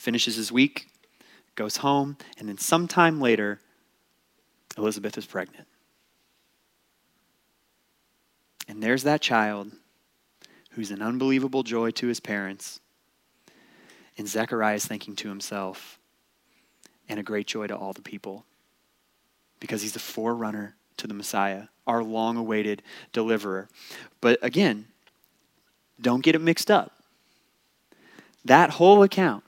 [0.00, 0.88] finishes his week,
[1.56, 3.60] goes home, and then sometime later,
[4.78, 5.68] Elizabeth is pregnant.
[8.66, 9.72] And there's that child
[10.70, 12.80] who's an unbelievable joy to his parents.
[14.16, 15.98] And Zechariah is thinking to himself,
[17.06, 18.46] and a great joy to all the people,
[19.58, 23.68] because he's the forerunner to the Messiah, our long awaited deliverer.
[24.22, 24.86] But again,
[26.00, 26.92] don't get it mixed up.
[28.44, 29.44] That whole account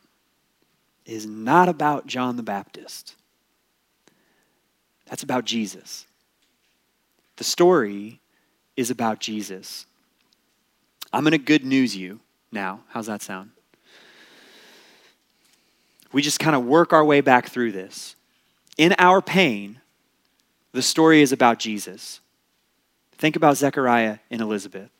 [1.07, 3.15] is not about John the Baptist.
[5.07, 6.07] That's about Jesus.
[7.37, 8.21] The story
[8.77, 9.87] is about Jesus.
[11.13, 12.81] I'm going to good news you now.
[12.89, 13.51] How's that sound?
[16.13, 18.17] We just kind of work our way back through this.
[18.79, 19.81] In our pain,
[20.73, 22.21] the story is about Jesus.
[23.17, 24.91] Think about Zechariah and Elizabeth.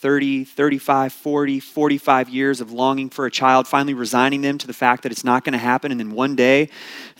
[0.00, 4.72] 30, 35, 40, 45 years of longing for a child, finally resigning them to the
[4.72, 5.90] fact that it's not going to happen.
[5.90, 6.70] And then one day,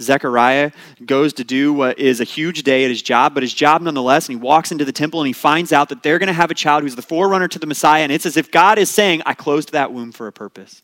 [0.00, 0.72] Zechariah
[1.04, 4.30] goes to do what is a huge day at his job, but his job nonetheless.
[4.30, 6.50] And he walks into the temple and he finds out that they're going to have
[6.50, 8.02] a child who's the forerunner to the Messiah.
[8.02, 10.82] And it's as if God is saying, I closed that womb for a purpose.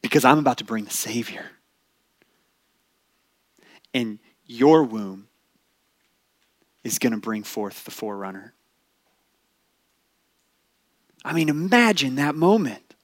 [0.00, 1.50] Because I'm about to bring the Savior.
[3.92, 5.28] And your womb
[6.84, 8.54] is going to bring forth the forerunner.
[11.24, 12.94] I mean, imagine that moment.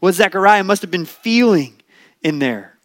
[0.00, 1.80] What Zechariah must have been feeling
[2.22, 2.78] in there.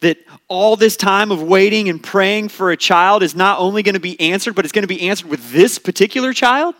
[0.00, 3.94] That all this time of waiting and praying for a child is not only going
[3.94, 6.74] to be answered, but it's going to be answered with this particular child?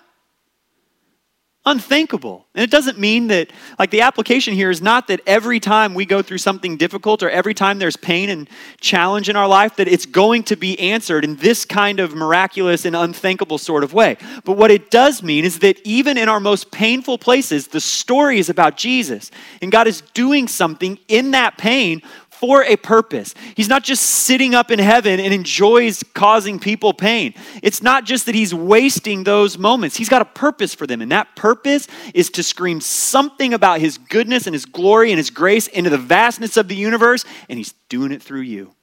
[1.64, 2.44] Unthinkable.
[2.55, 6.05] And it doesn't mean that, like, the application here is not that every time we
[6.05, 8.48] go through something difficult or every time there's pain and
[8.81, 12.85] challenge in our life, that it's going to be answered in this kind of miraculous
[12.85, 14.16] and unthinkable sort of way.
[14.44, 18.40] But what it does mean is that even in our most painful places, the story
[18.40, 19.31] is about Jesus.
[19.61, 22.03] And God is doing something in that pain
[22.42, 23.37] for a purpose.
[23.55, 27.35] He's not just sitting up in heaven and enjoys causing people pain.
[27.62, 29.96] It's not just that he's wasting those moments.
[29.96, 33.96] He's got a purpose for them, and that purpose is to scream something about his
[33.96, 37.74] goodness and his glory and his grace into the vastness of the universe, and he's
[37.88, 38.74] doing it through you.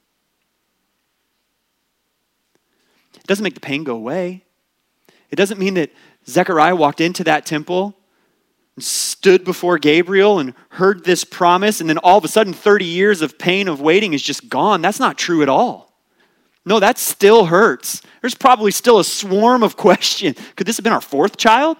[3.16, 4.42] It doesn't make the pain go away.
[5.30, 5.90] It doesn't mean that
[6.26, 7.94] Zechariah walked into that temple
[8.82, 13.22] stood before Gabriel and heard this promise, and then all of a sudden 30 years
[13.22, 14.82] of pain of waiting is just gone.
[14.82, 15.90] That's not true at all.
[16.64, 18.02] No, that still hurts.
[18.20, 20.36] There's probably still a swarm of questions.
[20.56, 21.76] Could this have been our fourth child?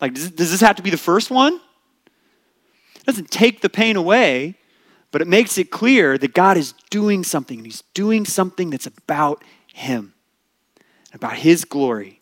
[0.00, 1.54] Like, does, this have to be the first one?
[1.54, 4.56] It doesn't take the pain away,
[5.10, 8.86] but it makes it clear that God is doing something, and He's doing something that's
[8.86, 10.14] about Him,
[11.12, 12.20] about His glory,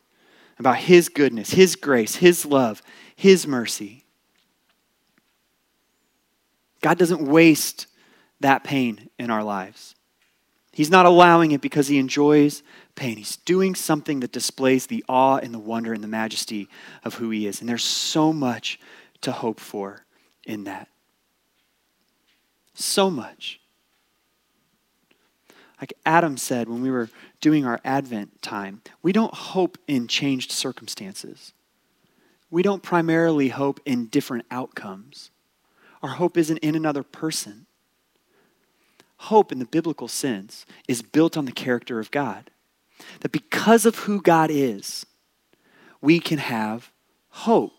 [0.59, 2.83] about His goodness, His grace, His love,
[3.17, 4.05] his mercy.
[6.81, 7.87] God doesn't waste
[8.41, 9.95] that pain in our lives.
[10.73, 12.63] He's not allowing it because He enjoys
[12.95, 13.17] pain.
[13.17, 16.69] He's doing something that displays the awe and the wonder and the majesty
[17.05, 17.61] of who He is.
[17.61, 18.79] And there's so much
[19.21, 20.05] to hope for
[20.45, 20.89] in that.
[22.75, 23.61] So much.
[25.81, 27.09] Like Adam said when we were
[27.41, 31.53] doing our Advent time, we don't hope in changed circumstances
[32.55, 35.33] we don't primarily hope in different outcomes.
[36.05, 37.67] Our hope isn't in another person.
[39.17, 42.53] Hope, in the biblical sense, is built on the character of God.
[43.23, 45.05] That because of who God is,
[46.01, 46.93] we can have
[47.29, 47.74] hope.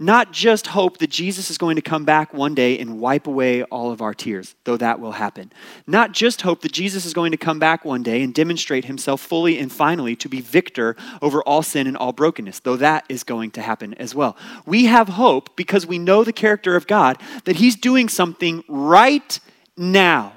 [0.00, 3.64] Not just hope that Jesus is going to come back one day and wipe away
[3.64, 5.50] all of our tears, though that will happen.
[5.88, 9.20] Not just hope that Jesus is going to come back one day and demonstrate himself
[9.20, 13.24] fully and finally to be victor over all sin and all brokenness, though that is
[13.24, 14.36] going to happen as well.
[14.64, 19.40] We have hope because we know the character of God that he's doing something right
[19.76, 20.34] now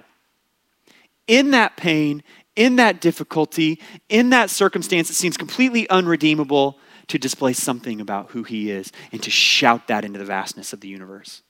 [1.27, 2.23] in that pain,
[2.55, 6.79] in that difficulty, in that circumstance that seems completely unredeemable
[7.11, 10.79] to display something about who he is and to shout that into the vastness of
[10.79, 11.41] the universe.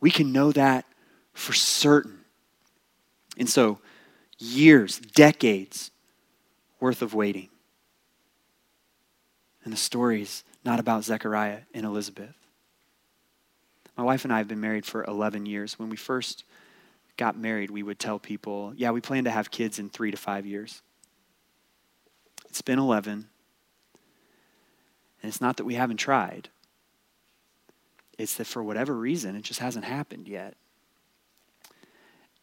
[0.00, 0.86] We can know that
[1.34, 2.20] for certain.
[3.36, 3.80] And so,
[4.38, 5.90] years, decades
[6.80, 7.50] worth of waiting.
[9.64, 12.34] And the story's not about Zechariah and Elizabeth.
[13.98, 15.78] My wife and I have been married for 11 years.
[15.78, 16.44] When we first
[17.18, 20.16] got married, we would tell people, yeah, we plan to have kids in three to
[20.16, 20.80] five years.
[22.48, 23.28] It's been 11.
[25.24, 26.50] And it's not that we haven't tried,
[28.18, 30.54] it's that for whatever reason, it just hasn't happened yet.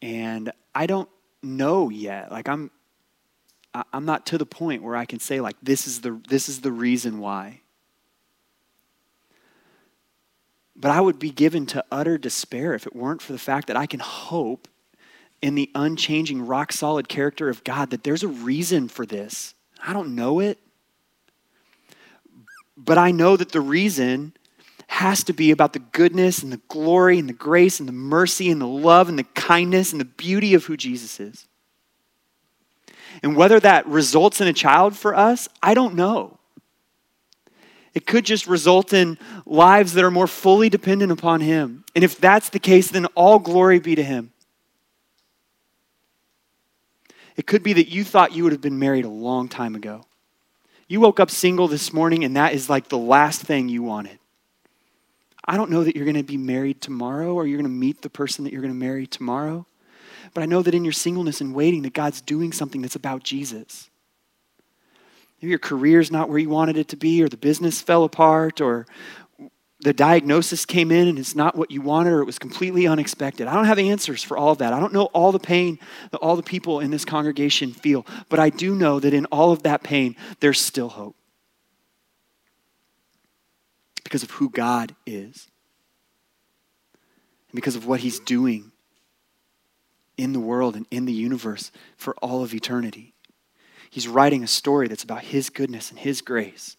[0.02, 1.08] And I don't
[1.44, 2.32] know yet.
[2.32, 2.72] Like, I'm.
[3.94, 6.62] I'm not to the point where I can say like this is the this is
[6.62, 7.62] the reason why.
[10.76, 13.78] But I would be given to utter despair if it weren't for the fact that
[13.78, 14.68] I can hope
[15.40, 19.54] in the unchanging, rock solid character of God that there's a reason for this.
[19.86, 20.58] I don't know it.
[22.78, 24.34] But I know that the reason
[24.88, 28.52] has to be about the goodness and the glory and the grace and the mercy
[28.52, 31.48] and the love and the kindness and the beauty of who Jesus is.
[33.24, 36.40] And whether that results in a child for us, I don't know.
[37.94, 41.84] It could just result in lives that are more fully dependent upon Him.
[41.94, 44.32] And if that's the case, then all glory be to Him.
[47.36, 50.04] It could be that you thought you would have been married a long time ago.
[50.92, 54.20] You woke up single this morning and that is like the last thing you wanted.
[55.46, 58.02] I don't know that you're going to be married tomorrow or you're going to meet
[58.02, 59.66] the person that you're going to marry tomorrow.
[60.34, 63.24] But I know that in your singleness and waiting that God's doing something that's about
[63.24, 63.90] Jesus.
[65.42, 68.60] Maybe your career's not where you wanted it to be or the business fell apart
[68.60, 68.86] or
[69.82, 73.48] the diagnosis came in and it's not what you wanted or it was completely unexpected.
[73.48, 74.74] I don't have answers for all of that.
[74.74, 75.80] I don't know all the pain
[76.12, 79.52] that all the people in this congregation feel, but I do know that in all
[79.52, 81.16] of that pain, there's still hope
[84.04, 85.48] because of who God is
[87.50, 88.72] and because of what He's doing
[90.18, 93.16] in the world and in the universe for all of eternity.
[93.90, 96.78] He's writing a story that's about His goodness and His grace.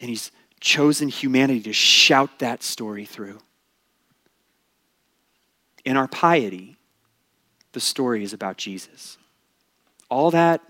[0.00, 0.30] And He's
[0.60, 3.38] chosen humanity to shout that story through.
[5.84, 6.76] In our piety,
[7.72, 9.18] the story is about Jesus.
[10.08, 10.60] All that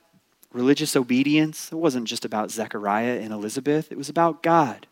[0.53, 4.87] religious obedience, it wasn't just about Zechariah and Elizabeth, it was about God.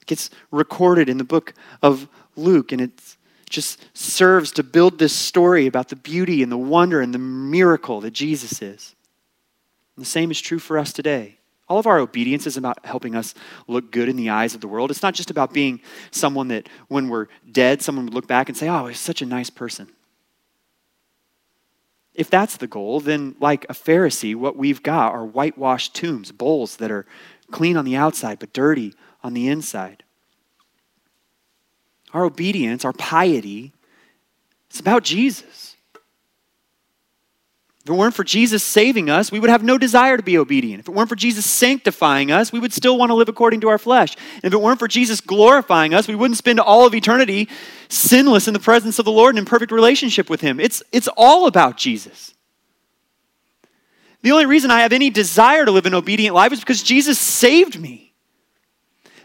[0.00, 3.16] It gets recorded in the book of Luke, and it
[3.48, 8.00] just serves to build this story about the beauty and the wonder and the miracle
[8.00, 8.94] that Jesus is.
[9.96, 11.35] And the same is true for us today.
[11.68, 13.34] All of our obedience is about helping us
[13.66, 14.90] look good in the eyes of the world.
[14.90, 18.56] It's not just about being someone that, when we're dead, someone would look back and
[18.56, 19.88] say, oh, he's such a nice person.
[22.14, 26.76] If that's the goal, then, like a Pharisee, what we've got are whitewashed tombs, bowls
[26.76, 27.04] that are
[27.50, 30.02] clean on the outside but dirty on the inside.
[32.12, 33.72] Our obedience, our piety,
[34.70, 35.75] it's about Jesus.
[37.86, 40.80] If it weren't for Jesus saving us, we would have no desire to be obedient.
[40.80, 43.68] If it weren't for Jesus sanctifying us, we would still want to live according to
[43.68, 44.16] our flesh.
[44.34, 47.48] And if it weren't for Jesus glorifying us, we wouldn't spend all of eternity
[47.88, 50.58] sinless in the presence of the Lord and in perfect relationship with Him.
[50.58, 52.34] It's, it's all about Jesus.
[54.22, 57.20] The only reason I have any desire to live an obedient life is because Jesus
[57.20, 58.12] saved me.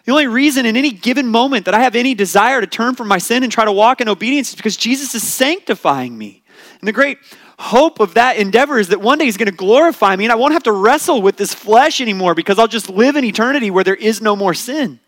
[0.05, 3.07] The only reason in any given moment that I have any desire to turn from
[3.07, 6.43] my sin and try to walk in obedience is because Jesus is sanctifying me.
[6.79, 7.17] And the great
[7.61, 10.35] hope of that endeavor is that one day he's going to glorify me and I
[10.35, 13.83] won't have to wrestle with this flesh anymore because I'll just live in eternity where
[13.83, 14.99] there is no more sin.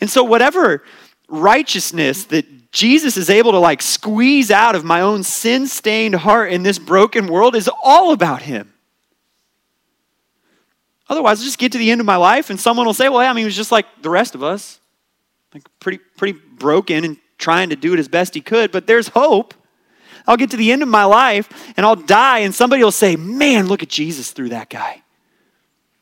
[0.00, 0.84] And so, whatever
[1.28, 6.52] righteousness that Jesus is able to like squeeze out of my own sin stained heart
[6.52, 8.72] in this broken world is all about him.
[11.08, 13.18] Otherwise, I'll just get to the end of my life and someone will say, well,
[13.18, 14.78] I mean, he was just like the rest of us,
[15.54, 19.08] like pretty, pretty broken and trying to do it as best he could, but there's
[19.08, 19.54] hope.
[20.28, 23.16] I'll get to the end of my life and I'll die, and somebody will say,
[23.16, 25.02] Man, look at Jesus through that guy.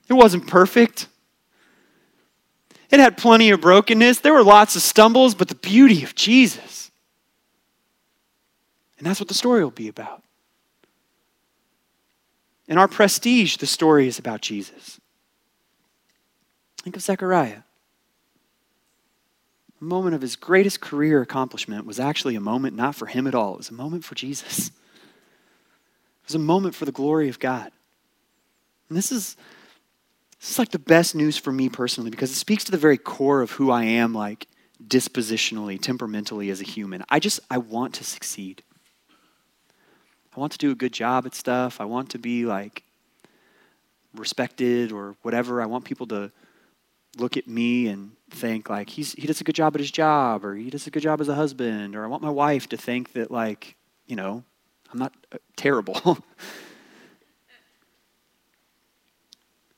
[0.09, 1.07] It wasn't perfect.
[2.91, 4.21] It had plenty of brokenness.
[4.21, 6.91] There were lots of stumbles, but the beauty of Jesus.
[8.99, 10.23] And that's what the story will be about.
[12.69, 15.01] In our prestige, the story is about Jesus.
[16.83, 17.63] Think of Zechariah
[19.81, 23.35] a moment of his greatest career accomplishment was actually a moment not for him at
[23.35, 23.55] all.
[23.55, 24.69] It was a moment for Jesus.
[24.69, 24.73] It
[26.27, 27.71] was a moment for the glory of God.
[28.89, 29.37] And this is,
[30.41, 32.99] this is like the best news for me personally because it speaks to the very
[32.99, 34.49] core of who I am, like
[34.85, 37.05] dispositionally, temperamentally as a human.
[37.09, 38.63] I just, I want to succeed.
[40.35, 41.81] I want to do a good job at stuff.
[41.81, 42.83] I want to be like
[44.15, 45.63] respected or whatever.
[45.63, 46.31] I want people to
[47.17, 50.45] look at me and think like he's he does a good job at his job
[50.45, 52.77] or he does a good job as a husband or I want my wife to
[52.77, 54.43] think that like, you know,
[54.93, 56.01] I'm not uh, terrible.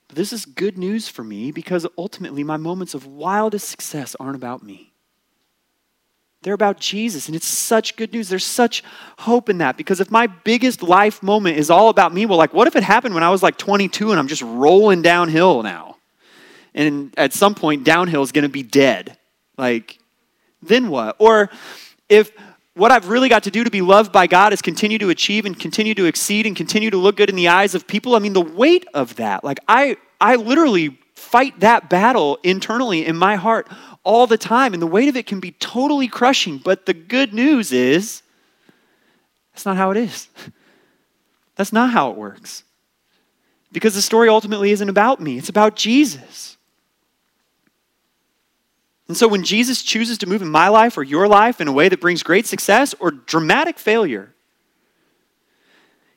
[0.08, 4.36] but this is good news for me because ultimately my moments of wildest success aren't
[4.36, 4.92] about me.
[6.42, 8.28] They're about Jesus, and it's such good news.
[8.28, 8.84] There's such
[9.18, 12.54] hope in that because if my biggest life moment is all about me, well, like,
[12.54, 15.87] what if it happened when I was like 22 and I'm just rolling downhill now?
[16.78, 19.18] And at some point downhill is going to be dead.
[19.58, 19.98] Like,
[20.62, 21.16] then what?
[21.18, 21.50] Or
[22.08, 22.30] if
[22.74, 25.44] what I've really got to do to be loved by God is continue to achieve
[25.44, 28.20] and continue to exceed and continue to look good in the eyes of people, I
[28.20, 33.34] mean, the weight of that, like, I, I literally fight that battle internally in my
[33.34, 33.68] heart
[34.04, 36.58] all the time, and the weight of it can be totally crushing.
[36.58, 38.22] But the good news is,
[39.52, 40.28] that's not how it is.
[41.56, 42.62] That's not how it works.
[43.72, 46.57] Because the story ultimately isn't about me, it's about Jesus.
[49.08, 51.72] And so when Jesus chooses to move in my life or your life in a
[51.72, 54.34] way that brings great success or dramatic failure,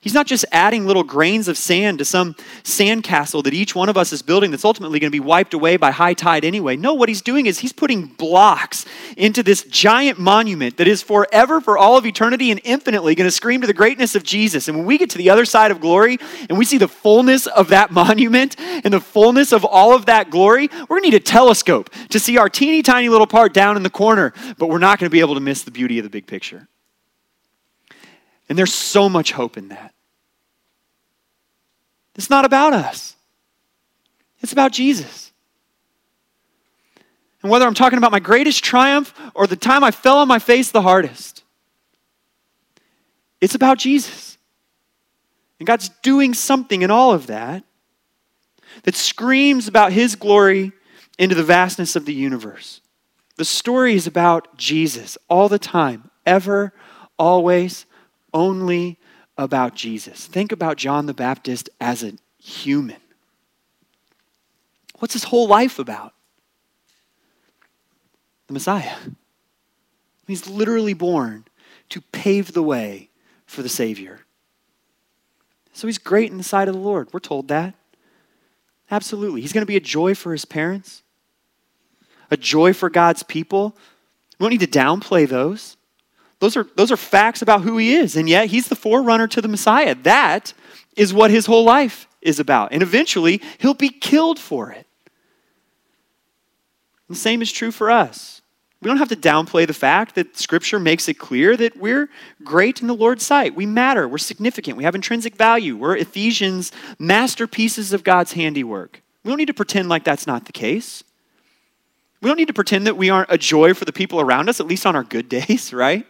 [0.02, 2.34] He's not just adding little grains of sand to some
[2.64, 5.78] sandcastle that each one of us is building that's ultimately going to be wiped away
[5.78, 6.76] by high tide anyway.
[6.76, 8.84] No, what he's doing is he's putting blocks
[9.16, 13.32] into this giant monument that is forever, for all of eternity, and infinitely going to
[13.32, 14.68] scream to the greatness of Jesus.
[14.68, 16.18] And when we get to the other side of glory
[16.49, 20.32] and we see the fullness of that monument and the fullness of all of that
[20.32, 23.78] glory, we're going to need a telescope to see our teeny tiny little part down
[23.78, 26.04] in the corner, but we're not going to be able to miss the beauty of
[26.04, 26.68] the big picture.
[28.52, 29.93] And there's so much hope in that.
[32.16, 33.16] It's not about us,
[34.41, 35.32] it's about Jesus.
[37.41, 40.38] And whether I'm talking about my greatest triumph or the time I fell on my
[40.38, 41.45] face the hardest,
[43.39, 44.38] it's about Jesus.
[45.58, 47.64] And God's doing something in all of that
[48.84, 50.74] that screams about His glory
[51.18, 52.82] into the vastness of the universe.
[53.38, 56.74] The story is about Jesus all the time, ever,
[57.18, 57.86] always,
[58.34, 59.00] only
[59.38, 60.26] about Jesus.
[60.26, 62.98] Think about John the Baptist as a human.
[65.00, 66.14] What's his whole life about?
[68.48, 68.96] The Messiah.
[70.28, 71.46] He's literally born
[71.90, 73.10] to pave the way
[73.46, 74.22] for the Savior.
[75.74, 77.10] So he's great in the sight of the Lord.
[77.12, 77.74] We're told that.
[78.90, 79.42] Absolutely.
[79.42, 81.02] He's going to be a joy for his parents,
[82.30, 83.76] a joy for God's people.
[84.38, 85.78] We don't need to downplay those.
[86.42, 88.18] Those are, those are facts about who he is.
[88.18, 89.94] And yet, he's the forerunner to the Messiah.
[89.94, 90.54] That
[90.98, 92.74] is what his whole life is about.
[92.74, 94.88] And eventually, he'll be killed for it.
[97.08, 98.42] And the same is true for us.
[98.82, 102.10] We don't have to downplay the fact that Scripture makes it clear that we're
[102.44, 103.54] great in the Lord's sight.
[103.54, 104.08] We matter.
[104.08, 104.78] We're significant.
[104.78, 105.78] We have intrinsic value.
[105.78, 109.04] We're Ephesians masterpieces of God's handiwork.
[109.24, 111.04] We don't need to pretend like that's not the case.
[112.20, 114.60] We don't need to pretend that we aren't a joy for the people around us,
[114.60, 116.08] at least on our good days, right?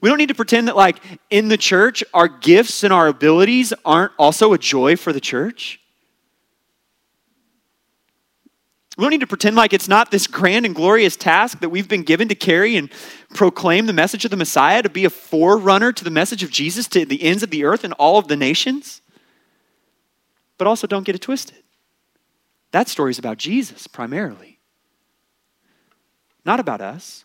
[0.00, 0.98] We don't need to pretend that, like,
[1.30, 5.80] in the church, our gifts and our abilities aren't also a joy for the church.
[8.96, 11.88] We don't need to pretend like it's not this grand and glorious task that we've
[11.88, 12.90] been given to carry and
[13.34, 16.86] proclaim the message of the Messiah, to be a forerunner to the message of Jesus
[16.88, 19.00] to the ends of the earth and all of the nations.
[20.58, 21.62] But also, don't get it twisted.
[22.72, 24.58] That story is about Jesus primarily,
[26.44, 27.24] not about us.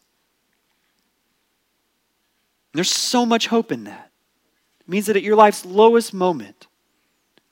[2.76, 4.11] There's so much hope in that.
[4.82, 6.67] It means that at your life's lowest moment,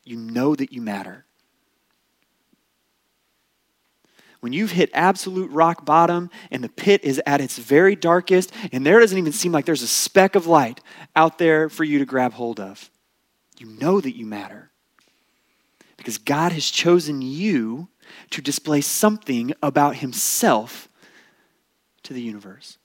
[0.04, 1.26] you know that you matter.
[4.42, 8.86] When you've hit absolute rock bottom and the pit is at its very darkest, and
[8.86, 10.82] there doesn't even seem like there's a speck of light
[11.16, 12.92] out there for you to grab hold of,
[13.58, 14.72] you know that you matter.
[15.96, 17.88] Because God has chosen you
[18.32, 20.90] to display something about Himself
[22.04, 22.78] to the universe.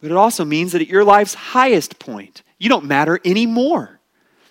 [0.00, 4.00] But it also means that at your life's highest point, you don't matter anymore.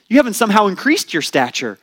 [0.08, 1.78] You haven't somehow increased your stature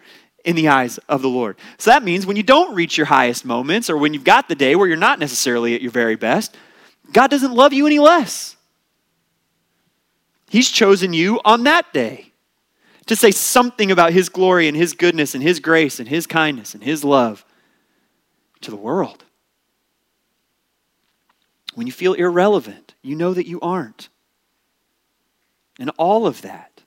[0.45, 1.57] in the eyes of the Lord.
[1.79, 4.55] So that means when you don't reach your highest moments or when you've got the
[4.55, 6.57] day where you're not necessarily at your very best,
[7.13, 8.57] God doesn't love you any less.
[10.49, 12.33] He's chosen you on that day
[13.07, 16.75] to say something about His glory and His goodness and His grace and His kindness
[16.75, 17.45] and His love
[18.61, 19.25] to the world.
[21.75, 24.09] When you feel irrelevant, you know that you aren't.
[25.79, 26.83] And all of that,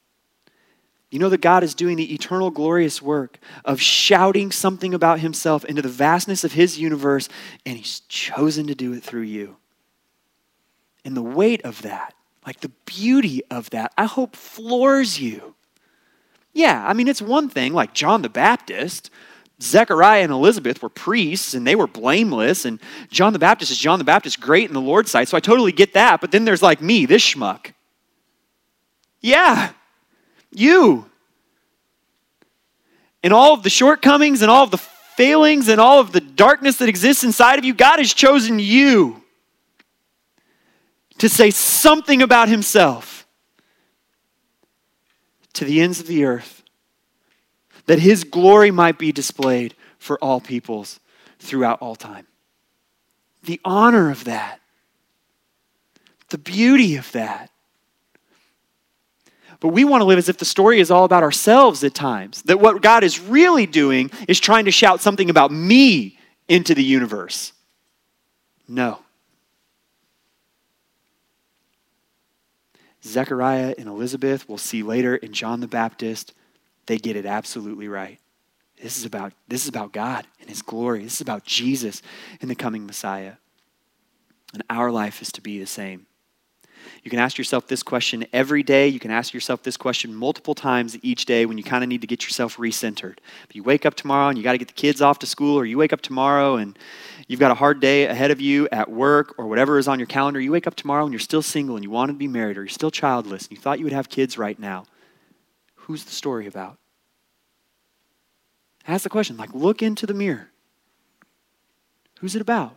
[1.09, 5.63] you know that God is doing the eternal, glorious work of shouting something about Himself
[5.63, 7.29] into the vastness of His universe,
[7.65, 9.57] and He's chosen to do it through you.
[11.05, 12.13] And the weight of that,
[12.45, 15.55] like the beauty of that, I hope floors you.
[16.51, 19.09] Yeah, I mean, it's one thing, like John the Baptist,
[19.63, 23.97] Zechariah and Elizabeth were priests and they were blameless, and John the Baptist is John
[23.97, 26.21] the Baptist, great in the Lord's sight, so I totally get that.
[26.21, 27.73] But then there's like me, this schmuck.
[29.21, 29.71] Yeah,
[30.51, 31.09] you.
[33.23, 36.77] And all of the shortcomings and all of the failings and all of the darkness
[36.77, 39.23] that exists inside of you, God has chosen you
[41.19, 43.25] to say something about Himself
[45.53, 46.62] to the ends of the earth
[47.85, 50.99] that his glory might be displayed for all peoples
[51.39, 52.27] throughout all time.
[53.43, 54.61] The honor of that,
[56.29, 57.49] the beauty of that.
[59.59, 62.41] But we want to live as if the story is all about ourselves at times.
[62.43, 66.19] That what God is really doing is trying to shout something about me
[66.49, 67.53] into the universe.
[68.67, 68.99] No.
[73.05, 76.33] Zechariah and Elizabeth, we'll see later in John the Baptist,
[76.85, 78.19] they get it absolutely right.
[78.81, 81.03] This is about, this is about God and His glory.
[81.03, 82.01] This is about Jesus
[82.41, 83.33] and the coming Messiah.
[84.53, 86.05] And our life is to be the same.
[87.03, 88.87] You can ask yourself this question every day.
[88.87, 92.01] You can ask yourself this question multiple times each day when you kind of need
[92.01, 93.17] to get yourself recentered.
[93.49, 95.57] If you wake up tomorrow and you got to get the kids off to school,
[95.57, 96.77] or you wake up tomorrow and
[97.27, 100.07] you've got a hard day ahead of you at work or whatever is on your
[100.07, 102.57] calendar, you wake up tomorrow and you're still single and you want to be married
[102.57, 104.85] or you're still childless and you thought you would have kids right now.
[105.83, 106.77] Who's the story about?
[108.87, 110.49] Ask the question, like, look into the mirror.
[112.19, 112.75] Who's it about?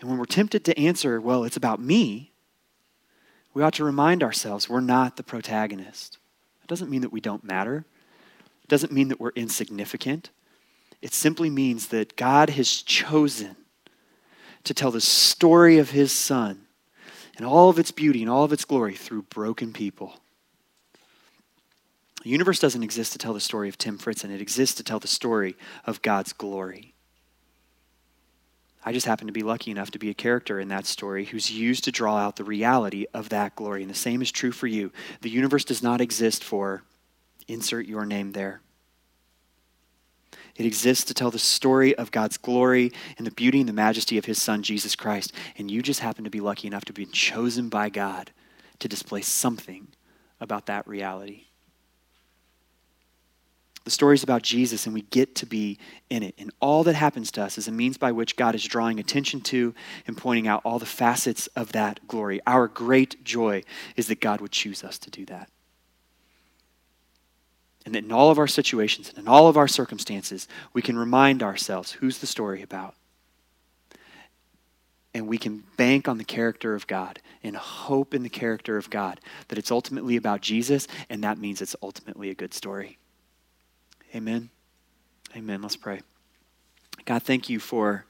[0.00, 2.32] And when we're tempted to answer, well, it's about me,
[3.52, 6.18] we ought to remind ourselves we're not the protagonist.
[6.62, 7.84] It doesn't mean that we don't matter,
[8.62, 10.30] it doesn't mean that we're insignificant.
[11.02, 13.56] It simply means that God has chosen
[14.64, 16.63] to tell the story of his son
[17.36, 20.20] and all of its beauty and all of its glory through broken people.
[22.22, 24.98] The universe doesn't exist to tell the story of Tim Fritzen, it exists to tell
[24.98, 25.56] the story
[25.86, 26.94] of God's glory.
[28.86, 31.50] I just happen to be lucky enough to be a character in that story who's
[31.50, 33.80] used to draw out the reality of that glory.
[33.80, 34.92] And the same is true for you.
[35.22, 36.82] The universe does not exist for
[37.48, 38.60] insert your name there.
[40.56, 44.18] It exists to tell the story of God's glory and the beauty and the majesty
[44.18, 45.32] of his son, Jesus Christ.
[45.58, 48.30] And you just happen to be lucky enough to be chosen by God
[48.78, 49.88] to display something
[50.40, 51.46] about that reality.
[53.84, 55.78] The story is about Jesus, and we get to be
[56.08, 56.34] in it.
[56.38, 59.42] And all that happens to us is a means by which God is drawing attention
[59.42, 59.74] to
[60.06, 62.40] and pointing out all the facets of that glory.
[62.46, 63.62] Our great joy
[63.94, 65.50] is that God would choose us to do that.
[67.84, 70.98] And that in all of our situations and in all of our circumstances, we can
[70.98, 72.94] remind ourselves who's the story about.
[75.12, 78.90] And we can bank on the character of God and hope in the character of
[78.90, 82.98] God that it's ultimately about Jesus, and that means it's ultimately a good story.
[84.14, 84.48] Amen.
[85.36, 85.62] Amen.
[85.62, 86.00] Let's pray.
[87.04, 88.06] God, thank you for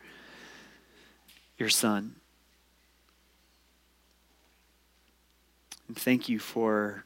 [1.59, 2.17] your son.
[5.89, 7.05] And thank you for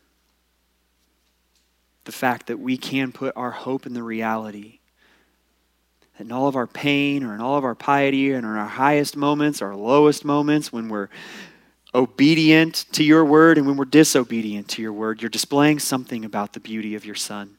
[2.08, 4.78] the fact that we can put our hope in the reality
[6.16, 8.66] that in all of our pain or in all of our piety and in our
[8.66, 11.10] highest moments, our lowest moments, when we're
[11.94, 16.54] obedient to your word and when we're disobedient to your word, you're displaying something about
[16.54, 17.58] the beauty of your son.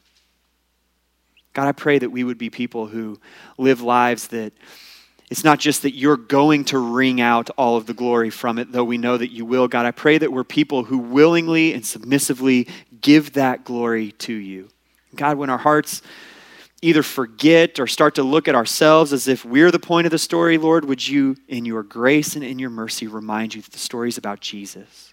[1.52, 3.20] God, I pray that we would be people who
[3.56, 4.52] live lives that
[5.30, 8.72] it's not just that you're going to wring out all of the glory from it,
[8.72, 9.68] though we know that you will.
[9.68, 12.66] God, I pray that we're people who willingly and submissively
[13.00, 14.68] give that glory to you.
[15.14, 16.02] God, when our hearts
[16.82, 20.18] either forget or start to look at ourselves as if we're the point of the
[20.18, 23.78] story, Lord, would you, in your grace and in your mercy, remind you that the
[23.78, 25.12] story is about Jesus?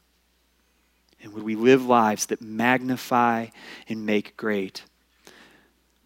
[1.21, 3.47] And would we live lives that magnify
[3.89, 4.83] and make great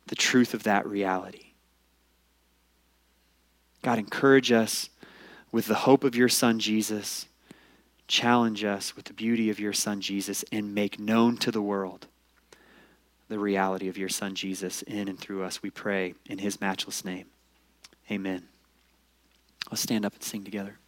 [0.08, 1.52] the truth of that reality?
[3.84, 4.90] God, encourage us
[5.52, 7.28] with the hope of your Son, Jesus
[8.12, 12.08] challenge us with the beauty of your Son, Jesus, and make known to the world
[13.30, 15.64] the reality of your Son, Jesus, in and through us.
[15.64, 17.28] We pray in his matchless name.
[18.12, 18.50] Amen.
[19.72, 20.81] Let's stand up and sing together.